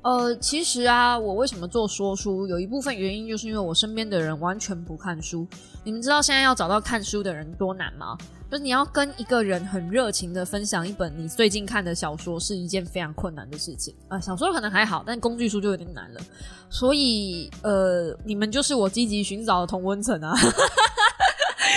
[0.04, 5.48] 呃，其实啊，我为什么做说书，有一部分原因就是因为我身边的人完全不看书。
[5.84, 8.16] 你们知道现在要找到看书的人多难吗？
[8.52, 14.20] 就是你要跟一个人很热情的分享一本你最近看的小说，是一件非常困难的事情啊。
[14.20, 16.22] 小说可能还好，但工具书就有点难了。
[16.70, 20.32] 所以，呃，你们就是我积极寻找的同温层啊。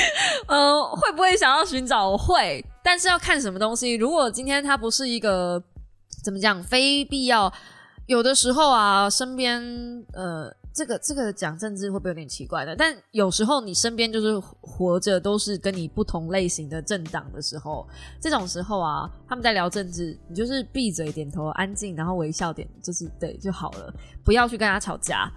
[0.48, 2.16] 呃，会不会想要寻找？
[2.16, 3.94] 会，但是要看什么东西。
[3.94, 5.62] 如果今天它不是一个
[6.22, 7.52] 怎么讲，非必要，
[8.06, 9.62] 有的时候啊，身边
[10.12, 12.74] 呃，这个这个讲政治会不会有点奇怪的？
[12.76, 17.86] 但有时候你身边就是活着都是跟你不同类型的政党的时候，
[18.20, 23.92] 这种时候啊，他们在聊政治，你就是闭嘴点头，安静，然后微笑点，就是对就好了，
[24.24, 25.30] 不要去跟他吵架。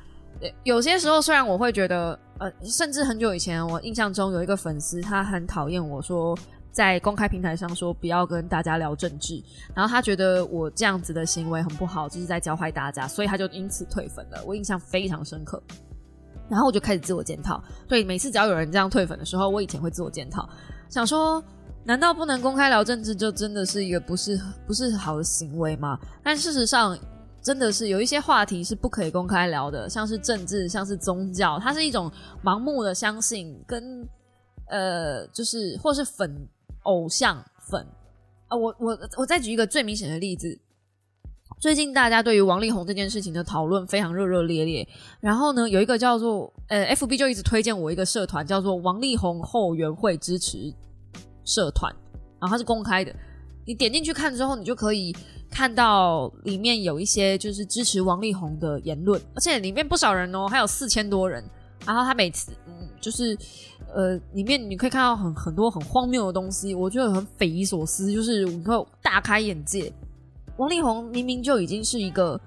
[0.63, 6.38] 有些时候，虽然我会觉得，呃，甚至很久以前，我印象中有一个粉丝，他很讨厌我说
[6.71, 9.41] 在公开平台上说不要跟大家聊政治，
[9.75, 14.43] 然后他觉得我这样子的行为很不好，就是在教坏大家，所以他就因此退粉了。
[14.45, 15.62] 我印象非常深刻，
[16.49, 17.63] 然后我就开始自我检讨。
[17.88, 20.49] 对，每次只要有人这样退粉的时候，我以前会自我检讨，
[20.89, 21.43] 想说，
[21.84, 25.99] 难道不能公开聊政治，就真的是一个不是不是好的行为吗？
[26.23, 26.97] 但事实上。
[27.41, 32.12] 真的是有一些话题是不可以公开聊的，像是政治，像是宗教，它是一种
[32.43, 34.08] 盲目的相信，跟
[34.67, 36.47] 呃，就是或是粉
[36.84, 37.86] 偶像粉。
[38.47, 38.56] 啊。
[38.56, 40.60] 我我我再举一个最明显的例子，
[41.60, 44.88] 最近大家对于王力宏这件事情的讨论非常热热烈烈，
[45.19, 50.73] 然后呢，有一个叫做呃，FB 就一直推荐我一个社团，叫做王力宏后援会支持
[51.43, 51.91] 社团，
[52.39, 53.13] 然后它是公开的，
[53.71, 55.15] 你点进去看之后，你就可以。
[55.49, 61.43] 看到里面有一些就是支持王力宏的言论，而且里面不少人哦，还有四千多人。
[61.86, 63.38] 然后他每次嗯，就是
[63.93, 69.91] 呃，里面你可以看到很很多很荒谬的东西，我觉得很匪夷所思，就是你会大开眼界。
[70.55, 72.39] 王力宏明明就已经是一个，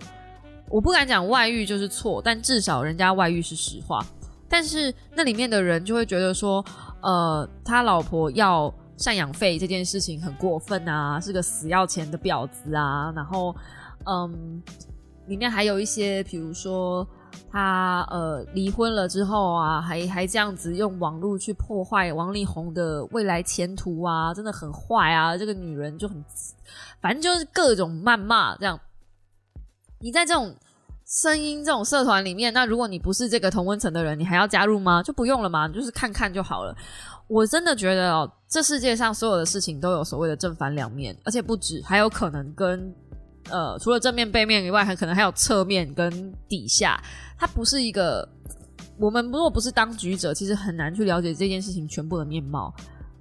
[0.70, 4.02] 我不敢讲外遇就是错，但至少人家外遇是实话。
[4.48, 6.64] 但是那里面的人就会觉得说，
[7.02, 8.74] 呃，他老婆要。
[8.96, 13.12] 赡养费这件事情很过分啊，是个死要钱的婊子啊！
[13.14, 13.54] 然后，
[14.06, 14.62] 嗯，
[15.26, 17.06] 里面还有一些，比如说
[17.50, 25.36] 他呃离婚了之后啊，还还这样子用网络去破坏王力宏的未来前途啊，真的很坏啊！
[25.36, 26.24] 这个女人就很，
[27.00, 28.78] 反正就是各种谩骂这样。
[30.00, 30.54] 你在这种
[31.06, 35.02] 声音这种社团里面，那如果你不是这个同温层的人，你还要加入吗？
[35.02, 36.76] 就不用了嘛，就是看看就好了。
[37.26, 42.94] 我真的觉得哦，这世界上所有的事情都有所谓的正反两面，而且不止，还有可能跟
[43.50, 47.02] 呃，除了正面背面以外，还可能还有侧面跟底下。
[47.36, 48.28] 它不是一个，
[48.96, 52.72] 我们如果不是当局者，其实很难去了解这件事情全部的面貌。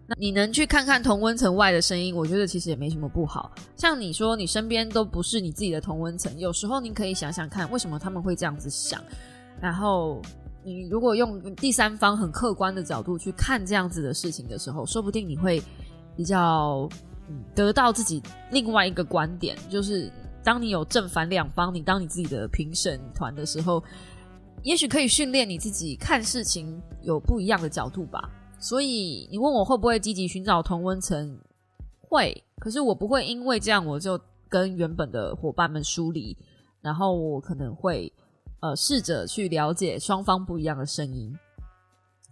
[0.06, 3.52] 那你能去看看同温层外的声音，我觉得其实也没什么不好。
[3.76, 9.02] 像你说，你身边都不是你自己的同温层，有时候你可以想想看，为什么他们会这样子想，
[9.60, 10.22] 然后。
[10.66, 15.62] 你如果用第三方很客观的角度去看这样子的事情的时候，说不定你会
[16.16, 16.88] 比较
[17.54, 19.58] 得到自己另外一个观点。
[19.70, 20.12] 就是
[20.44, 23.84] 当你有正反两方，你当你自己的评审团的时候，
[24.64, 28.30] 也许可以训练你自己看事情有不一样的角度吧。
[28.58, 31.38] 所以你问我会不会积极寻找同温层？
[32.00, 36.38] 会，可是我不会因为这样我就跟原本的伙伴们疏离，
[36.80, 38.12] 然后我可能会。
[38.64, 41.38] 呃，试着去了解双方不一样的声音。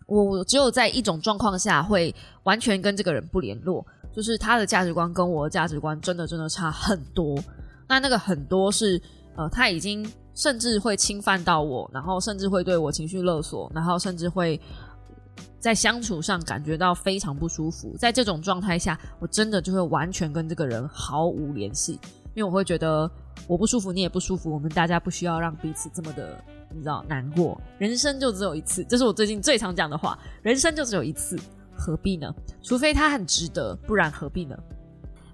[0.07, 7.37] 我只有在一种状况下会完全跟这个人不联络，就是他的价值观跟我的价值观真的真的差很多。
[7.85, 9.01] 那那个很多是
[9.35, 14.57] 呃，他已经甚至会侵犯到我，然后甚至会对我情绪勒索，然后甚至会
[15.59, 17.93] 在相处上感觉到非常不舒服。
[17.99, 21.99] 在这种状态下，我真的就会完全跟这个人毫无联系，
[22.33, 23.11] 因为我会觉得。
[23.47, 26.41] 我不舒服，你也不舒服，我们大家不需要让彼此这么的，
[26.73, 27.59] 你知道难过。
[27.77, 30.17] 人生就只有一次，这是我最近最常讲的话。
[30.41, 31.37] 人生就只有一次，
[31.75, 32.33] 何必呢？
[32.61, 34.55] 除非他很值得，不然何必呢？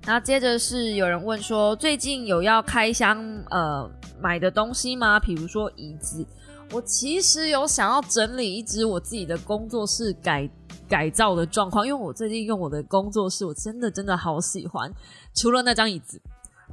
[0.06, 3.20] 那接着是有人问说，最近有要开箱
[3.52, 3.89] 呃
[4.22, 5.20] 买的东西吗？
[5.20, 6.26] 比如说椅子，
[6.72, 10.50] 我其实有想要整理一只我自己的工作室改
[10.88, 14.89] 改造的状况，因为我最近用我的工作室，我真的真的好喜欢。
[15.36, 16.22] 除了那张椅子，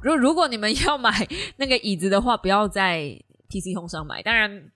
[0.05, 2.99] 如如果你们要买那个椅子的话，不要在
[3.49, 4.21] PC Home 上买。
[4.21, 4.71] 当然，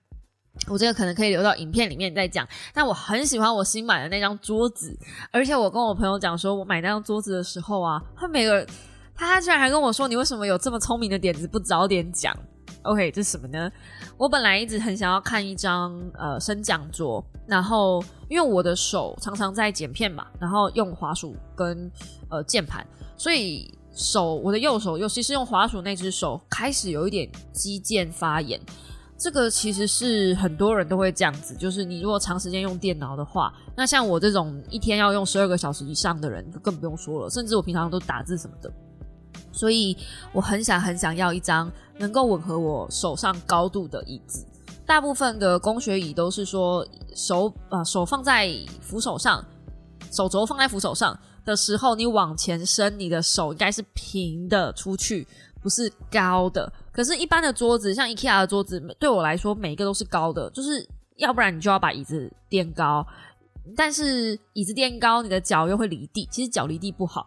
[0.66, 2.44] 我这个可能可以留到影片里面再讲。
[2.74, 4.92] 但我很喜欢我新买的那张桌子，
[5.30, 8.66] 而且我跟我朋友讲说，我买那张桌子的时候啊，他每个
[9.14, 12.36] 他居然还跟我说，你为什么有这么聪明的点子不早点讲
[12.82, 13.70] ？OK，这是什么呢？
[14.16, 21.88] 我本来一直很想要看一张呃升降桌，然后因为我的手常常在剪片嘛，然后用滑鼠跟
[22.28, 22.84] 呃键盘，
[23.16, 28.58] 所以手我的右手，尤其是用滑鼠那只手，开始有一点肌腱发炎。
[29.18, 37.28] 这个其实是很多人都会这样子，就是你如果长时间用电脑的话，那像我这种一天要用十二个小时以上的人，就更不用说了。
[37.28, 38.72] 甚至我平常都打字什么的。
[39.52, 39.94] 所以
[40.32, 44.46] 我很想很想要一张能够吻合我手上高度的椅子。
[44.86, 49.44] 大部分的工学椅都是说手啊手放在扶手上，
[50.10, 55.26] 手肘放在扶手上的时候，你往前伸，你的手应该是平的出去，
[55.62, 56.72] 不是高的。
[56.92, 60.86] 可是，一般的桌子，像 IKEA 的桌子，对我来说每一个都是高的，就是
[61.16, 63.06] 要不然你就要把椅子垫高，
[63.76, 67.26] 但是椅子垫高，你的脚又会离地，其实脚离地不好。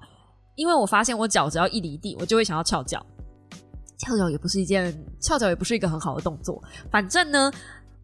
[0.55, 3.03] 因为我发现我脚只要一离地，我就会想要翘脚。
[3.97, 6.61] 翘脚也不是一件，翘脚也不是一个很好的动作。
[6.91, 7.51] 反正呢，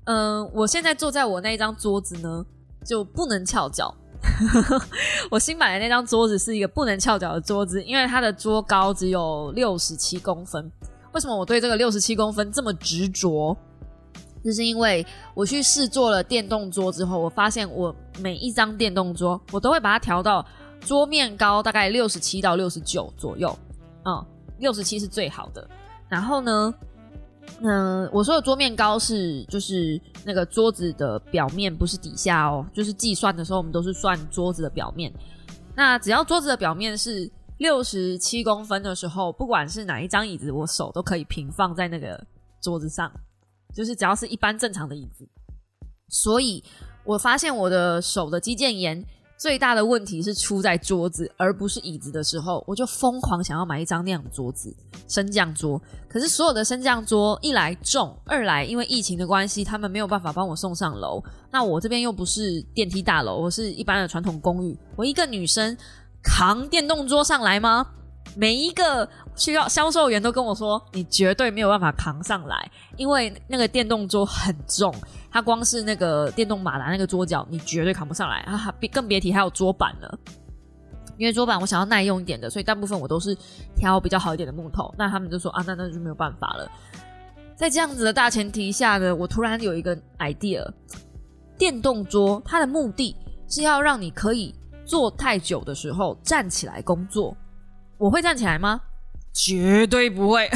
[0.05, 2.43] 嗯，我现在坐在我那一张桌子呢，
[2.85, 3.93] 就不能翘脚。
[5.31, 10.71] 我新买的那张桌子是一个不能翘脚的桌子，因为它的桌高只有六十七公分。
[11.13, 13.55] 为什么我对这个六十七公分这么执着？
[14.43, 20.45] 就是因为我去试坐了电动桌之后，我发现我每一张电动桌，我都会把它调到。
[20.85, 23.53] 桌面高大概六十七到六十九左右，
[24.05, 24.25] 嗯，
[24.59, 25.69] 六十七是最好的。
[26.07, 26.73] 然后呢，
[27.61, 32.65] 嗯，我说的桌面高是就是那个桌子的表面，不是底下哦。
[32.73, 35.13] 就是计算的时候，我们都是算桌子的表面。
[35.75, 42.21] 那只要桌子的表面是六十七公分的时候，不管是哪一张椅子，我手都可以平放在那个
[42.61, 43.11] 桌子上。
[43.73, 45.27] 就是只要是一般正常的椅子，
[46.07, 46.63] 所以
[47.03, 49.05] 我发现我的手的肌腱炎。
[49.39, 54.75] 最大的问题是出在桌子，而不是椅子的时候，我就疯狂想要买一张那样的桌子，
[55.07, 55.81] 升降桌。
[56.09, 61.23] 可是所有的升降桌一来重，二来因为疫情的关系，他们没有办法帮我送上楼。
[61.49, 65.77] 那我这边又不是电梯大楼，我是一般的传统公寓，我一个女生
[66.21, 67.87] 扛电动桌上来吗？
[68.35, 74.93] 每一个需要销售员都跟我说，你绝对没有办法扛上来，因为那个电动桌很重，
[75.31, 78.73] 它光是那个电动马达那个桌脚，你绝对扛不上来啊！
[78.79, 80.19] 别更别提还有桌板了，
[81.17, 83.35] 因为桌板我想要耐用一点的，所以大部分我都是
[83.75, 84.93] 挑比较好一点的木头。
[84.97, 86.71] 那他们就说啊，那那就没有办法了。
[87.55, 90.65] 在这样子的大前提下呢，我突然有一个 idea，
[91.57, 93.15] 电动桌它的目的
[93.49, 94.55] 是要让你可以
[94.85, 97.35] 坐太久的时候站起来工作。
[97.99, 98.81] 我会站起来吗？
[99.31, 100.49] 绝对不会。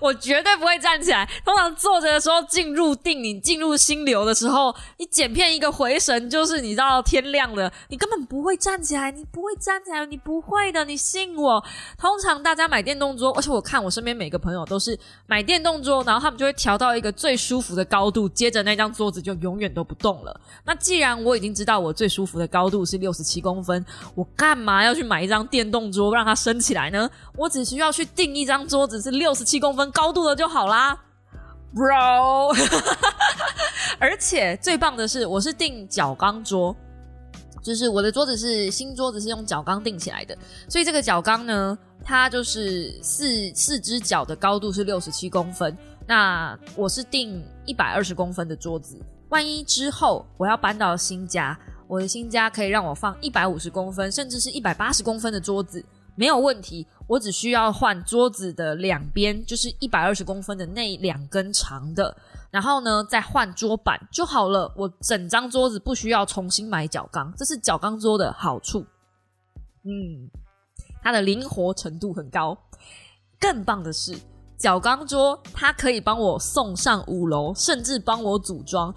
[0.00, 1.28] 我绝对不会站起来。
[1.44, 11.62] 通常坐着的时候进入定，你进入心流的时候，你剪片一个回神，就是你到天亮了，你根本不会站起来，你不会站起来，你不会的，你信我。
[11.98, 20.40] 通常大家买电动桌，而且我看我身边每个朋友都是买电动桌，然后他们就会调到一个最舒服的高度，接着那张桌子就永远都不动了。
[20.64, 23.84] 那既然我已经知道我最舒服的高度是六十七公分，
[24.14, 27.08] 我干嘛要去买一张电动桌让它升起来呢？
[27.36, 29.81] 我只需要去订一张桌子是六十七公分。
[29.90, 30.98] 高度的就好啦
[31.74, 32.54] ，bro。
[33.98, 36.74] 而且最棒的是，我是订角钢桌，
[37.62, 40.36] 就是我的桌子是新桌子，是用角钢订起来的。
[40.68, 45.76] 所以这个角钢呢，它就是四四只脚的高度是六十七公分。
[46.04, 51.56] 那我是订一百二十公分的桌子，万一之后我要搬到新家，
[51.86, 55.84] 我的新家可以让我放一百五十公分，甚至是一百八十公分的桌子。
[56.16, 62.16] 没有问题，我只需要换桌子的两边，就是一百二十公分的那两根长的，
[62.50, 64.72] 然后呢再换桌板就好了。
[64.76, 68.86] 我整张桌子不需要重新买角钢，这是角钢桌的好处。
[69.84, 70.30] 嗯，
[71.02, 72.56] 它的灵活程度很高。
[73.38, 74.16] 更棒的是，
[74.56, 78.94] 角钢桌它可以帮我送上五楼，甚至帮我组装，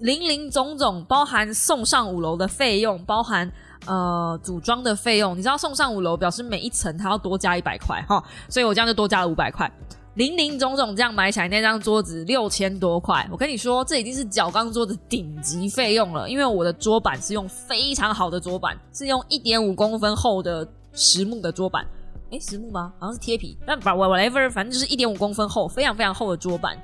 [0.00, 3.50] 零零总总包含送上五楼的费用，包含。
[3.86, 9.70] 呃，组装的费用，你知道送上五楼表示每一层它要多加一百块哈，所以我这样就多加了五百块，
[10.14, 13.26] 零零总总这样买起来那张桌子六千多块。
[13.30, 21.86] 我跟你说，这已经是角钢桌的顶级费用了，因为我的桌板是用非常好的桌板，是用一点五公分厚的实木的桌板。
[22.30, 22.92] 诶，实木吗？
[22.98, 26.76] 好像是贴皮，但把 whatever，反正就是一点五公分厚，非常非常厚的桌板。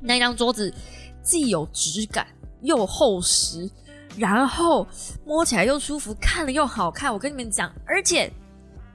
[0.00, 0.72] 那张桌子
[1.22, 2.26] 既有质感
[2.62, 3.68] 又厚实。
[4.16, 4.86] 然后
[5.24, 7.12] 摸起来又舒服，看了又好看。
[7.12, 8.32] 我跟你们讲，而且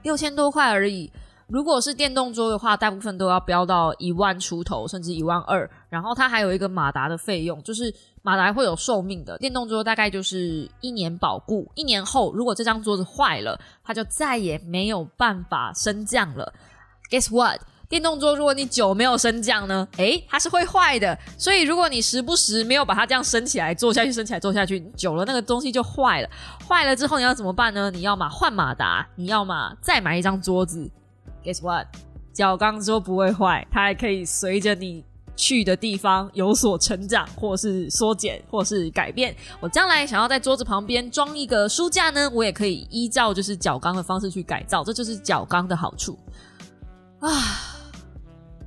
[0.02, 1.10] 六千多块而已。
[1.48, 5.68] 如果是电动桌的话，大部分都要飙到一万出头，甚至一万二。
[5.90, 9.36] 然后它还有一个马达的费用，就是马达会有寿命的。
[9.36, 16.50] 电动桌大概就是一年保固，一年后如果这张桌子坏了，它就再也没有办法升降了。
[17.10, 17.60] Guess what？
[17.92, 21.18] 电动桌如果你久没有升降呢，诶，它是会坏的。
[21.36, 26.28] 所以如果你时不时没有把它这样升起来、坐下去、升起来、坐下去，久了那个东西就坏了。
[26.66, 27.90] 坏了之后你要怎么办呢？
[27.90, 30.90] 你要么换马达，你要么再买一张桌子。
[31.44, 31.86] Guess what？
[32.32, 35.04] 角钢桌不会坏，它还可以随着你
[35.36, 39.36] 去的地方有所成长，或是缩减，或是改变。
[39.60, 46.18] 我将来想要在桌子旁边装一个书架呢，我也可以依照就是角钢的方式去改造，这就是角钢的好处
[47.20, 47.28] 啊！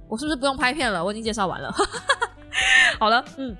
[0.07, 1.03] 我是不是不用拍片了？
[1.03, 1.73] 我已经介绍完了。
[2.99, 3.55] 好了，嗯，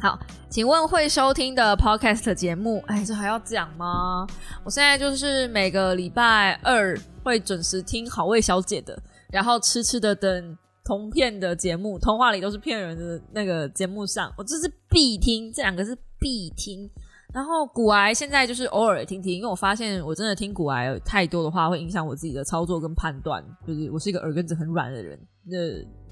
[0.00, 0.18] 好，
[0.48, 4.26] 请问会收听的 Podcast 节目，哎，这还要讲吗？
[4.64, 6.98] 我现在就是每个礼拜二。
[7.24, 9.02] 会准时听好味小姐的，
[9.32, 16.86] 然后痴痴的等同片的节目，童话里都是骗人的那个节目上，我这是必听，这两个是必听。
[17.32, 25.56] 然后古癌现在就是偶尔听听，因为我发现我真的听古癌太多的话，会影响我自己的操作跟判断，就是我是一个耳根子很软的人，那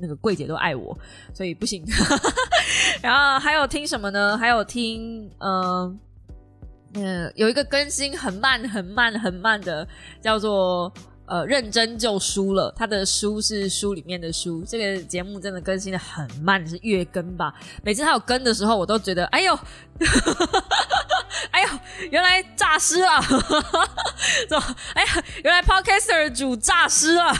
[0.00, 0.96] 那个柜姐都爱我，
[1.34, 1.84] 所以不行。
[3.02, 4.36] 然后还有听什么呢？
[4.38, 5.98] 还有听嗯。
[6.94, 9.88] 嗯，有一个更新很慢、很慢、很慢的，
[10.20, 10.92] 叫做
[11.24, 12.70] 呃，认真就输了。
[12.76, 14.62] 他的书是书里面的书。
[14.68, 17.54] 这个节目真的更新的很慢，是月更吧？
[17.82, 19.58] 每次他有更的时候，我都觉得，哎呦，
[21.50, 21.68] 哎呦，
[22.10, 23.08] 原来诈尸了！
[24.94, 27.32] 哎呀，原来 Podcaster 主诈尸了！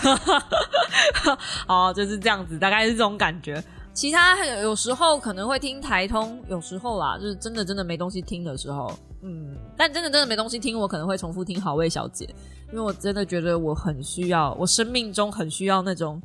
[1.67, 3.63] 好， 就是这样子，大概是这种感觉。
[3.95, 8.91] 其他有时候可能会听台通，有时候啦，就是真的真的没东西听的时候。
[9.23, 12.25] 嗯，但真的真的没东西听，我可能会重复听好味小姐，
[12.71, 16.21] 因为我真的觉得我很需要，我生命中很需要那种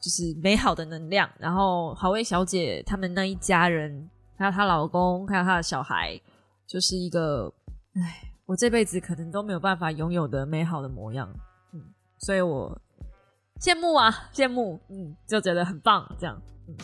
[0.00, 1.28] 就是美好的能量。
[1.38, 6.18] 然后好味小姐他们那一家人，还有她老公，还有她的小孩，
[6.66, 7.52] 就是一个，
[7.94, 11.28] 唉，我这辈子可能都没有办法拥有的美好的模样。
[11.72, 11.80] 嗯，
[12.18, 12.80] 所以我
[13.60, 16.74] 羡慕啊，羡慕，嗯，就觉得很棒，这样，嗯，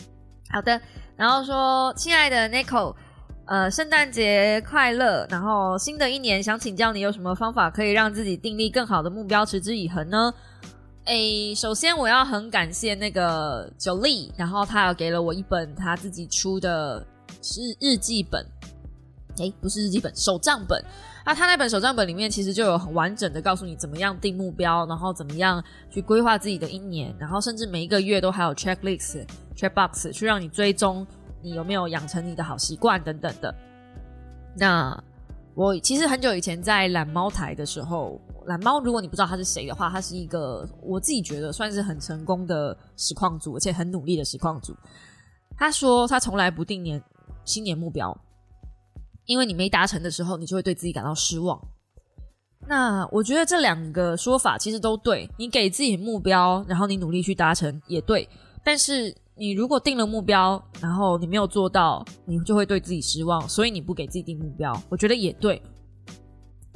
[0.49, 0.79] 好的。
[1.15, 2.95] 然后说，亲爱的 Nico。
[3.47, 5.27] 呃，圣诞节快乐！
[5.29, 10.33] 然后新的一年，想请教你有什么方法可以让自己订立更好的目标，持之以恒呢？
[11.05, 17.05] 诶，首先我要很感谢那个九力，然后他有给了我一本他自己出的
[17.41, 18.45] 日日记本，
[19.37, 20.83] 诶，不是日记本，手账本。
[21.25, 29.25] 那他那本手账本里面其实就有很完整的告诉你怎么样定目标，然后怎么样去规划自己的一年，然后甚至每一个月都还有 checklist、
[29.55, 31.05] checkbox 去让你追踪。
[31.43, 33.53] 你有没有养成你的好习惯等等的？
[34.55, 35.03] 那
[35.55, 44.75] 我其实很久以前在懒猫台的时候，懒猫如果你不知道他是谁的话，他是一个我自己觉得算是很成功的实况组，而且很努力的实况组。
[45.57, 47.01] 他说他从来不定年
[47.43, 48.15] 新年目标，
[49.25, 51.59] 因为你没达成的时候，你就会对自己感到失望。
[52.67, 58.27] 那我觉得这两个说法其实都对，你给自己目标，然后你努力去达成也对，
[58.63, 59.15] 但是。
[59.33, 65.59] 你如果定了目标，然后你没有做到，你就会对自己失望，所以你不给自己定目标，我觉得也对。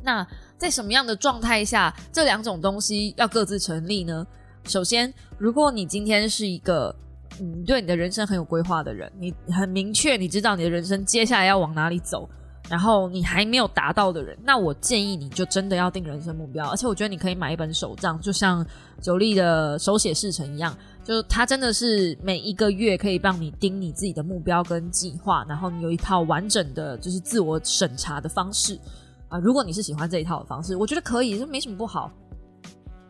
[0.02, 0.26] 那
[0.58, 4.26] 在什么样的状态下，这两种东西要各自成立呢？
[4.64, 6.96] 首先，如果你今天是一个
[7.39, 12.29] 你对你的人生很有规划的人，你很明确，你知道你的人生接下来要往哪里走，
[12.69, 16.67] 然后你还没有达到的人，那我建议你就真的要定人生目标。
[16.69, 18.65] 而且我觉得你可以买一本手账，就像
[19.01, 20.75] 九力的手写事成一样。
[21.03, 28.79] 就它真的是每一个月可以帮你盯你自己的目标跟计划，然后你有一套完整的就是自我审查的方式
[29.27, 29.38] 啊。
[29.38, 32.11] 如果你是喜欢这一套的方式，我觉得可以，这没什么不好。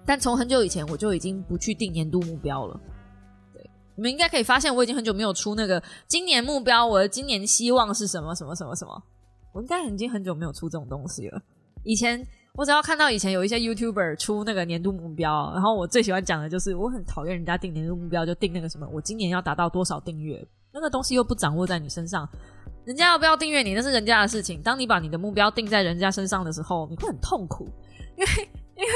[0.05, 2.78] 但从很久以前我就已经不去定年度目标了。
[3.96, 9.04] 你们应该可以发现我已经很久没有出那个今年目标，我的今年希望是什么什么什么什么，
[9.54, 11.41] 我应该已经很久没有出这种东西了。
[11.84, 12.26] 以前。
[12.58, 20.41] 我只要看到以前有一些 YouTuber 出那个年度目标，然后我最喜欢讲的就是我很讨厌人家定年度目标就定那个什么，我今年要达到多少订阅，
[20.72, 22.26] 那个东西又不掌握在你身上，
[22.86, 24.62] 人家要不要订阅你那是人家的事情。
[24.62, 27.68] 当你把你的目标定在人家身上的时候，你会很痛苦，
[28.16, 28.89] 因为因为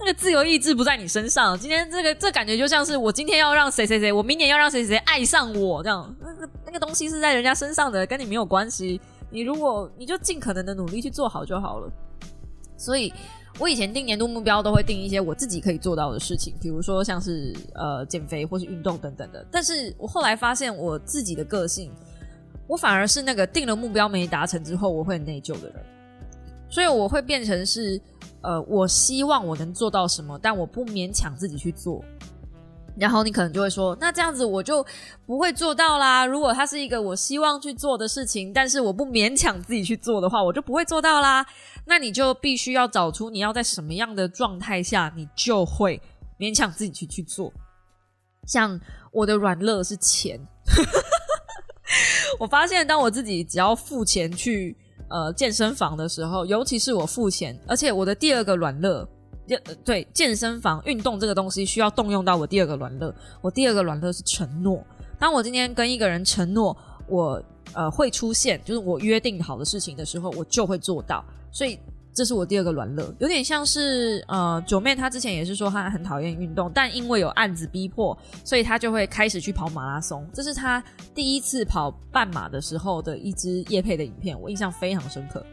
[0.00, 1.58] 那个自由意志不在你身上。
[1.58, 9.00] 今天这个这感觉就像是我今天要让谁谁谁，我明年要让谁谁谁爱上我这样，那个那个东西是在人家身上的，跟你没有关系。
[9.30, 11.92] 你如果你就尽可能的努力去做好就好了。
[12.76, 13.12] 所以，
[13.58, 19.46] 我以前定年度目标都会定一些我自己可以做到的事情，比如说像是呃减肥或是运动等等的。
[19.52, 21.92] 但是我后来发现我自己的个性，
[22.66, 25.84] 我反而是那个定了目标没达成之后，我会很内疚的人。
[26.70, 28.00] 所以我会变成是，
[28.42, 32.02] 呃，我希望我能做到什么，但我不勉强自己去做。
[32.96, 34.84] 然后你可能就会说，那这样子我就
[35.24, 36.26] 不会做到啦。
[36.26, 41.46] 如果它是一个我希望去做的事情，但是我不勉强自己去做的话，我就不会做到啦。
[41.86, 46.00] 那你就必须要找出你要在什么样的状态下，你就会
[46.38, 47.52] 勉强自己去去做。
[48.46, 48.78] 像
[49.12, 50.38] 我的软乐是钱，
[52.38, 54.76] 我发现当我自己只要付钱去
[55.10, 59.06] 呃健身房的时候，尤其是我付钱，而且我的第二个软乐。
[59.84, 64.80] 对健身房运动这个东西需要动用到我第二个软肋，我第二个软肋是承诺。
[65.18, 66.76] 当我今天跟一个人承诺
[67.08, 67.42] 我
[67.72, 71.24] 呃会出现，就是我约定好的事情的时候，我就会做到。
[71.50, 71.76] 所以
[72.12, 80.28] 这是我第二个软乐，有点像是呃九妹她之前也是说她很讨厌运动，但因为有案子逼迫，所以她就会开始去跑马拉松。
[80.32, 80.82] 这是她
[81.14, 85.44] 第一次跑半马的时候的一支叶配的影片，我印象非常深刻。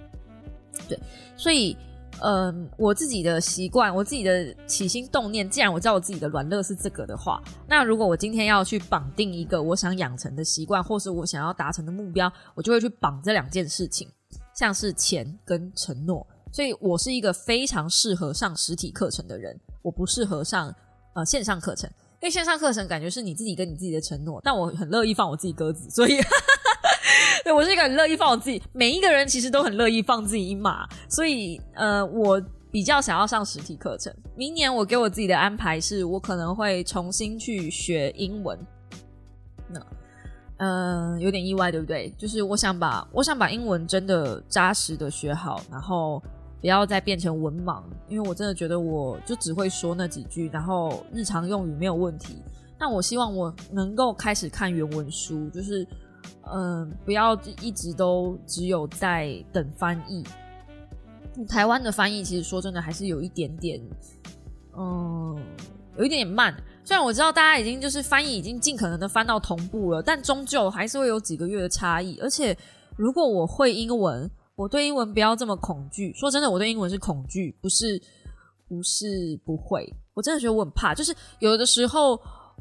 [0.87, 0.99] 对，
[1.35, 1.75] 所以。
[2.19, 14.09] 嗯，我自己的习惯，我自己的起心动念，既然我知道我自己的软乐是这个的话，那如果我今天要去绑定一个我想养成的习惯，或是我想要达成的目标，我就会去绑这两件事情，
[14.55, 16.25] 像是钱跟承诺。
[16.57, 20.73] 所以我是一个非常适合上实体课程的人，我不适合上
[21.13, 21.87] 呃线上课程，
[22.19, 26.17] 因为线上课程感觉是你自己跟你自己的承诺，但我很乐意放我自己鸽子，所以。
[27.45, 28.59] 对，我是一个很乐意放我自己。
[28.73, 32.41] 每一个人其实都很乐意放自己一马，所以呃，我
[32.71, 34.11] 比较想要上实体课程。
[34.35, 38.57] 明年我给我自己的安排是，我可能会重新去学英文。
[39.69, 39.79] 那
[40.57, 42.11] 嗯，有点意外，对不对？
[42.17, 46.19] 就是我想把我想把英文真的扎实的学好，然后
[46.61, 52.41] 不要再变成文盲，因为我真的觉得我就只会说那几句，然后日常用语没有问题。
[52.79, 55.87] 那我希望我能够开始看原文书，就是。
[56.49, 60.23] 嗯，不要一直都只有在等翻译。
[61.45, 63.81] 台湾的翻译其实说真的还是有一点点，
[64.77, 65.37] 嗯，
[65.97, 66.55] 有一点点慢。
[66.85, 72.17] 虽然我知道大家已经就是翻译已经尽可能的翻到同步了，但终究还是会有几个月的差异。
[72.21, 72.57] 而且
[72.95, 76.11] 如果我会英文，我对英文不要这么恐惧。
[76.13, 78.01] 说真的，我对英文是恐惧，不是
[78.67, 79.87] 不是不会。
[80.13, 82.19] 我真的觉得我很怕，就是有的时候。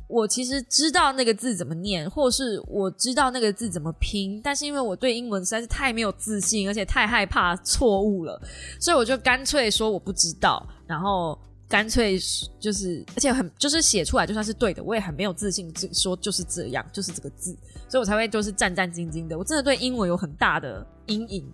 [0.09, 8.41] 我其实知道那个字怎么念，或是我知道那个字怎么拼，但是因为我对英文实在是太没有自信，而且太害怕错误了，
[8.79, 11.37] 所以我就干脆说我不知道，然后
[11.69, 12.17] 干脆
[12.61, 17.51] 就是，而且很就是写出来就算是对的，我也很没有自信，说就是这样，就是这个字，
[17.89, 19.37] 所以我才会就是战战兢兢的。
[19.37, 21.53] 我真的对英文有很大的阴影，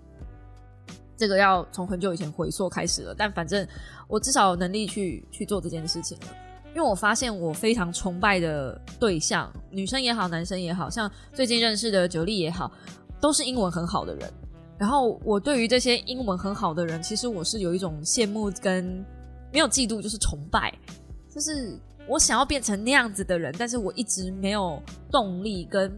[1.23, 3.65] 这个要从很久以前回溯开始了，但反正
[4.09, 6.27] 我至少有能力去去做这件事情了。
[6.75, 12.73] 因为我发现我非常崇拜的对象，女生也好，男生也好，像最近认识的九力也好，
[13.21, 14.29] 都是英文很好的人。
[14.77, 18.85] 然后我对于这些英文很好的人，其实我是有一种羡慕跟
[19.53, 20.77] 没有嫉妒，就是崇拜。
[21.33, 25.89] 就是我想要变成那样子的人，但是我一直没有动力跟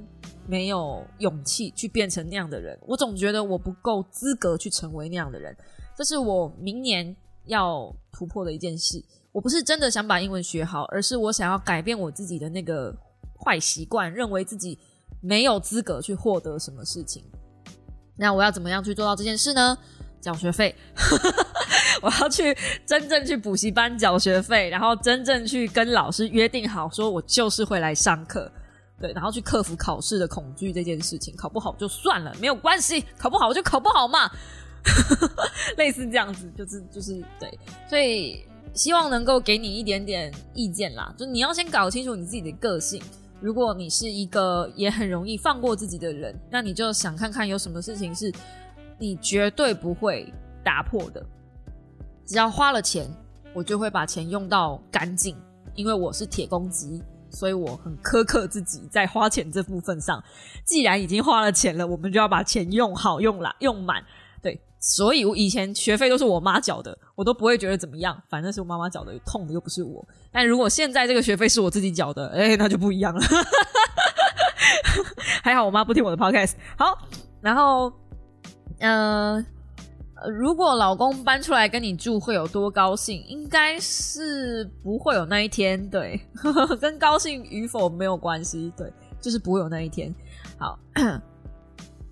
[0.47, 2.79] 没有勇气去变成那样的人。
[2.87, 5.57] 我总觉得我不够资格去成为那样的人。
[5.97, 7.15] 这是我明年
[7.47, 9.05] 要突破的一件事。
[9.33, 12.95] 我不是真的想把英文学好，而是我想要改变我自己的那个
[13.45, 14.79] 坏习惯，认为自己
[15.21, 17.25] 没有资格去获得什么事情。
[18.17, 19.77] 那我要怎么样去做到这件事呢？
[20.21, 20.75] 缴学费，
[22.01, 28.51] 我要去真正去补习班缴学费，然后真正去跟老师约定好，说我就是会来上课，
[29.05, 31.37] 对，然后去克服考试的恐惧这件事情。
[31.37, 34.31] 考不好就算了，没有关系，考不好我就考不好嘛，
[35.77, 38.45] 类似这样子，就是就是对，所以。
[38.73, 43.01] 希望能够给你一点点意见啦，就你要先搞清楚你自己的个性。
[43.41, 48.33] 如果你是一个也很容易放过自己的人，那你就想看看有什么事情是
[48.99, 50.35] 你绝对不会
[50.65, 51.25] 打破的。
[52.27, 53.09] 只要花了钱，
[53.55, 55.37] 我就会把钱用到干净，
[55.77, 57.01] 因为我是铁公鸡，
[57.35, 60.23] 所以我很苛刻自己在花钱这部分上。
[60.65, 64.03] 既然已经花了钱了，我们就要把钱用好、用满、用满。
[64.41, 64.61] 对。
[64.79, 70.07] 所以，我以前学费都是我妈缴的，我都不会觉得怎么样，反正是我妈妈缴的，痛的又不是我。
[70.31, 73.23] 但如果现在这个学费是我自己缴的，哎，那就不一样了。
[75.43, 76.53] 还好我妈不听我的 podcast。
[76.77, 76.99] 好，
[77.41, 77.91] 然后，
[78.79, 79.43] 呃，
[80.31, 83.23] 如果老公搬出来跟你住，会有多高兴？
[83.27, 86.21] 应该是不会有那一天，对，
[86.81, 90.15] 跟高兴与否没有关系，对，就是不会有那一天。
[90.59, 90.79] 好。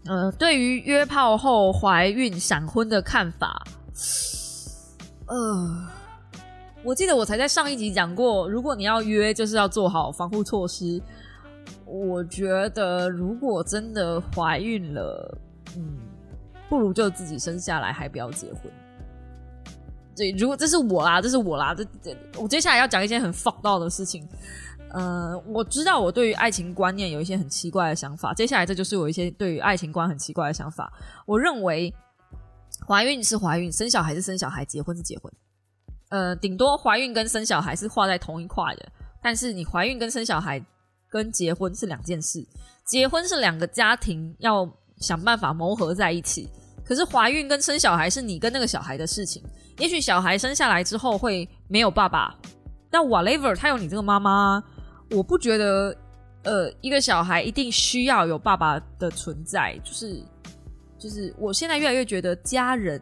[0.05, 3.63] 呃，对于约炮后怀孕闪婚的看法，
[5.27, 5.87] 呃，
[6.83, 11.01] 我记得我才在上一集讲过，如果你要约，就是要做好防护措施。
[11.87, 15.39] 我觉得如果真的怀孕了，
[15.77, 15.97] 嗯，
[16.73, 18.63] 不如就自己生下来，还不要结婚。
[20.17, 24.27] 对，如果这是我啦，这是我啦，这这我接下来要讲一件很 fuck 到的事情。
[24.89, 30.91] 呃，我知道我对于爱情观念有一些很奇怪的想法，接下来这就是我一些对于爱情观很奇怪的想法。
[31.27, 31.93] 我认为
[32.89, 35.31] 怀孕是怀孕，生小孩是生小孩，结婚是结婚。
[36.09, 38.91] 呃，顶多怀孕跟生小孩是画在同一块的，
[39.23, 40.65] 但是你怀孕跟生小孩
[41.11, 42.43] 跟结婚是两件事。
[42.87, 44.67] 结婚是两个家庭要
[44.99, 46.49] 想办法磨合在一起，
[46.85, 49.43] 可是怀孕跟生小孩是你跟那个小孩的事情。
[49.79, 52.35] 也许小孩生下来之后会没有爸爸，
[52.91, 54.63] 但 whatever，他有你这个妈妈。
[55.11, 55.95] 我不觉得，
[56.45, 60.23] 呃，一个小孩一定需要有爸爸的存在，就是，
[60.99, 63.01] 就是，我现在越来越觉得家人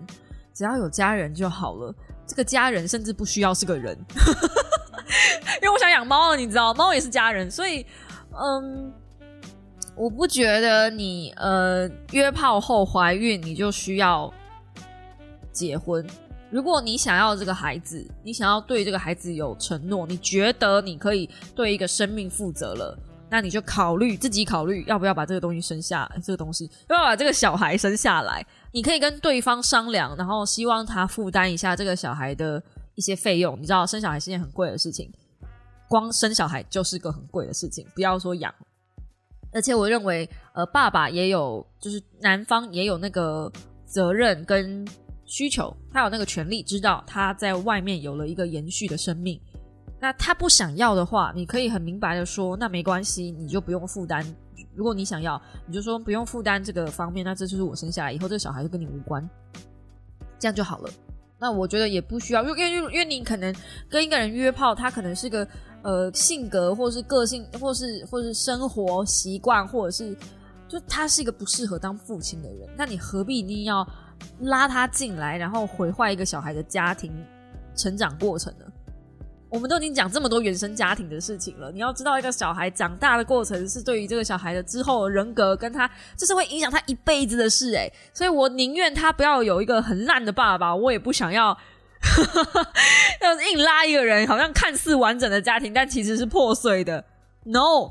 [0.52, 1.94] 只要有家人就好了。
[2.26, 3.96] 这个家人甚至不需要是个人，
[5.60, 7.84] 因为我想养猫了，你知道，猫也是家人，所以，
[8.32, 8.92] 嗯，
[10.00, 14.32] 我不觉得你呃约炮后怀孕你就需要
[15.52, 16.02] 结婚。
[16.48, 22.98] 如果你想要这个孩子，你想要对这个孩子有承诺，你觉得你可以对一个生命负责了，
[23.28, 28.42] 那你就考虑自己考虑要不要把这个东西生下，这个东西要不要把这个小孩生下来。
[28.72, 32.62] 你可以跟对方商量，然后希望他负担一下这个小孩的
[32.94, 33.54] 一些费用。
[33.60, 35.12] 你知道生小孩是件很贵的事情，
[35.90, 38.52] 光生小孩就是个很贵的事情，不要说养。
[39.52, 43.50] 而且我认为，呃，爸爸也有，就是男方也有那个
[43.84, 44.86] 责任跟。
[45.32, 49.40] 需求，他有那个权利知道他在外面有了一个延续的生命。
[50.00, 54.26] 那他不想要的话，你可以很明白的说，那没关系，你就不用负担。
[54.74, 57.24] 如果你想要，你就说不用负担这个方面。
[57.24, 59.24] 那这就是我生下来以后，这个小孩就跟你无关，
[60.36, 60.90] 这样就好了。
[61.38, 63.54] 那我觉得也不需要，因为因为因为你可能
[63.88, 65.46] 跟一个人约炮，他可能是个
[65.82, 70.16] 呃性格，或是个性，或是或是生活习惯，或者是
[70.68, 72.68] 就他是一个不适合当父亲的人。
[72.76, 73.86] 那你何必一定要？
[74.40, 77.10] 拉他进来，然后毁坏一个小孩的家庭
[77.74, 78.66] 成长过程呢？
[79.48, 87.72] 我们都已经讲这么多原生家庭的事情了，你要知道，一个小孩长大的过程是对于这个小孩的之后人格跟他，这是会影响他一辈子的事。
[87.72, 91.56] 诶，所以我宁愿他不要有一个很烂的爸爸，我也不想要
[93.22, 97.04] 要硬拉一个人，好像看似完整的家庭，但其实是破碎的。
[97.44, 97.90] No，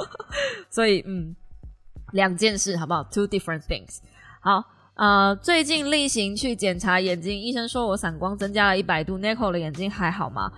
[0.70, 1.34] 所以嗯，
[2.12, 3.98] 两件事好不好？Two different things。
[4.40, 4.64] 好。
[4.94, 9.18] 呃，最近例行去检查眼睛，医生说我散光增加了一百度。
[9.18, 10.52] Nico 的眼睛还好吗？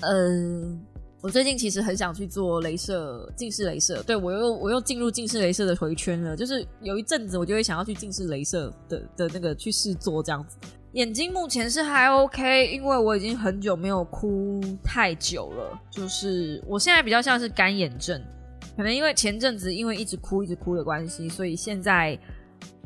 [0.00, 0.78] 嗯，
[1.22, 4.02] 我最近其实很想去做镭射，近视镭射。
[4.02, 6.36] 对我又我又进入近视镭射的回圈了。
[6.36, 10.58] 就是有一阵子我就会想要去近视镭射的的那个去试做这样子。
[10.92, 15.78] 眼睛目前是还 OK，因为我已经很久没有哭太久了。
[15.90, 18.20] 就是我现在比较像是干眼症，
[18.76, 22.18] 可能因为前阵子因为一直哭一直哭的关系，所以现在。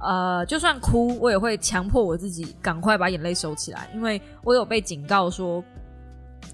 [0.00, 5.64] 呃，就算哭，我也会强迫我自己赶快把眼泪收起来，因为我有被警告说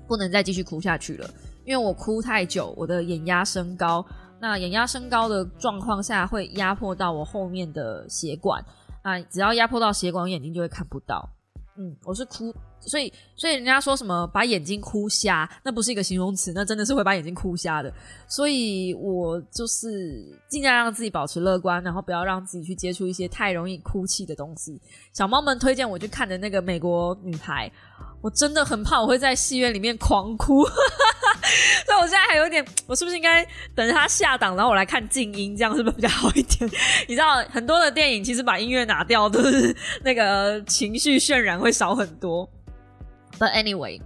[0.06, 1.28] 不能再继续哭下去了，
[1.64, 4.04] 因为我哭太久，我的眼压升高，
[4.40, 8.64] 那眼压升高的状况下会压迫到我后面的血管，
[9.02, 11.28] 啊，只要压迫到血管，眼睛就会看不到。
[11.76, 12.54] 嗯，我是哭。
[12.80, 17.92] 所以，所以人家说什么把眼睛哭瞎，那不是一个形容词，那真的是会把眼睛哭瞎的。
[18.26, 24.80] 所以我就是尽量让自己保持乐观，然后不要让自己去接触一些太容易哭泣的东西。
[25.12, 27.70] 小猫们推荐我去看的那个美国女孩，
[28.22, 30.64] 我真的很怕我会在戏院里面狂哭。
[31.86, 36.70] 所以我现在还有点，我是不是应该等着它下档，然后我来看静音，这样是不是比较好一点？
[37.08, 42.48] 你知道，很多的电影其实把音乐拿掉，都是那个情绪渲染会少很多。
[43.38, 44.00] But anyway，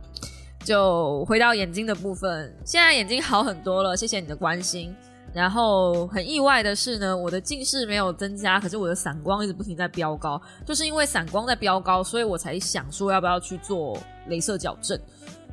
[0.64, 4.94] 就回到眼睛的部分，现在眼睛好很多了，谢谢你的关心。
[5.34, 14.96] 然后很意外的是呢，我的近视没有增加，可是我的散光一直不停在飙高，就是因为散光在飙高，所以我才想说要不要去做镭射矫正。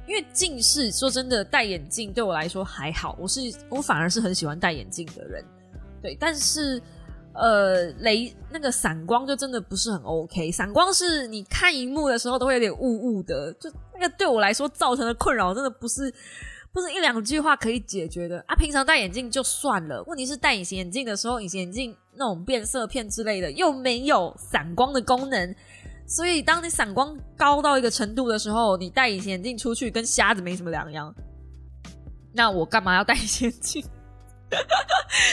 [0.08, 5.44] 因为近视，说真的，戴眼镜对我来说还好，我是我反而是很喜欢戴眼镜的人，
[6.02, 6.82] 对，但是。
[7.34, 10.52] 呃，雷那个散光就真的不是很 OK。
[10.52, 16.14] 散光是你看荧幕的时候都会有点雾雾的，就那个对我来说造成的困扰真的不是
[16.74, 18.56] 不是一两句话可以解决的啊。
[18.58, 25.56] 平常戴眼镜就算了，问题是戴隐形眼镜的时候，隐形眼镜那种变色片之类的又没有散光的功能，
[26.12, 31.16] 所以当你散光高到一个程度的时候，你戴隐形眼镜出去跟瞎子没什么两样。
[32.34, 33.82] 那我干嘛要戴隐形眼镜？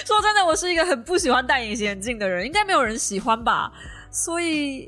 [0.07, 3.72] 说真的，我是一个很不喜欢戴隐形眼镜的人，应该没有人喜欢吧？
[4.12, 4.87] 所以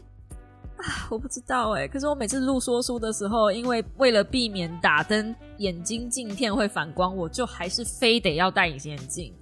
[0.76, 1.88] 啊，我不知道哎。
[1.88, 9.34] 可是我每次录说书的时候，因为为了避免打灯眼睛镜片会反光，我就还是非得要戴隐形眼镜。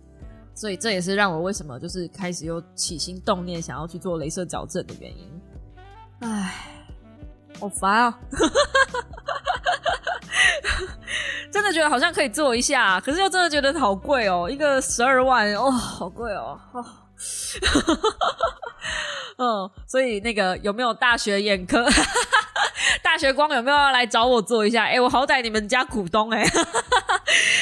[0.55, 5.31] 所以这也是让我为什么就是开始又起心动念想要去做镭射矫正的原因。
[6.21, 6.55] 唉，
[7.61, 8.19] 好烦啊！
[11.51, 16.61] 真的觉得好像可以做一下，可是又真的觉得好贵哦，一个十二万哦，好贵哦。
[19.39, 21.87] 嗯，所以那个有没有大学眼科、
[23.03, 24.85] 大学光有没有要来找我做一下？
[24.87, 26.45] 哎，我好歹你们家股东哎，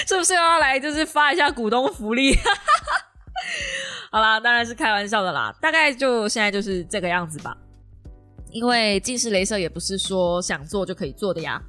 [0.06, 2.38] 是不是要来就是发一下股东福利？
[4.10, 7.56] 好啦，当然是开玩笑的啦，大概就现在就是这个样子吧。
[8.50, 11.62] 因为近视雷射也不是说想做就可以做的呀。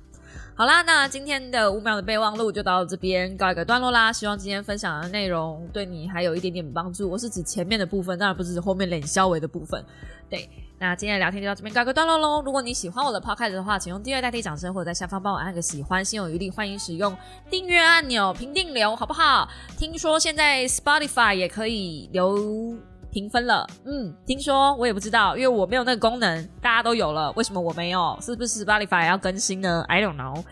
[0.55, 4.11] 好啦，那今天的五秒的备忘录就到这边告一个段落啦。
[4.11, 7.07] 希望今天分享的内容对你还有一点点帮助。
[7.07, 9.86] 我是指前面的部分，当然不是指后面冷消维的部分。
[10.28, 10.49] 对，
[10.80, 12.41] 那今天的聊天就到这边告一个段落喽。
[12.41, 17.15] 如果你喜欢我的 podcast 的话，请用订阅代替掌声，或者在下方帮我按个喜欢，心有余力欢迎使用
[17.51, 19.47] 订阅按钮评定留，好不好？
[19.78, 22.75] 听说现在 Spotify 也可以留。
[23.12, 28.18] 评分了，嗯，听说我也不知道，因为我没有那个功能，大家都有了，为什么我没有？
[28.22, 30.43] 是不是 Spotify 要更新呢？I don't know。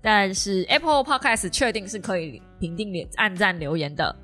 [0.00, 4.14] 但是 Apple Podcast 确定是可以评定、点按赞、留言的，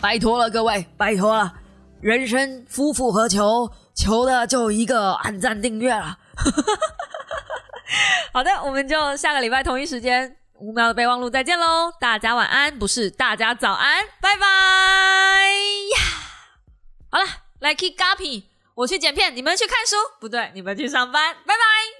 [0.00, 1.52] 拜托了各位，拜托了。
[2.00, 3.70] 人生夫复何求？
[3.94, 6.16] 求的就一个按赞订阅了。
[8.32, 11.92] 好的，我们就下个礼拜同一时间五秒的备忘录再见喽！
[12.00, 14.46] 大家晚安，不是大家早安，拜拜
[15.96, 16.27] 呀。
[17.10, 17.24] 好了，
[17.60, 21.97] 来 keep g a p p y 我去剪片，你们去看书，不对，你们去上班，拜拜。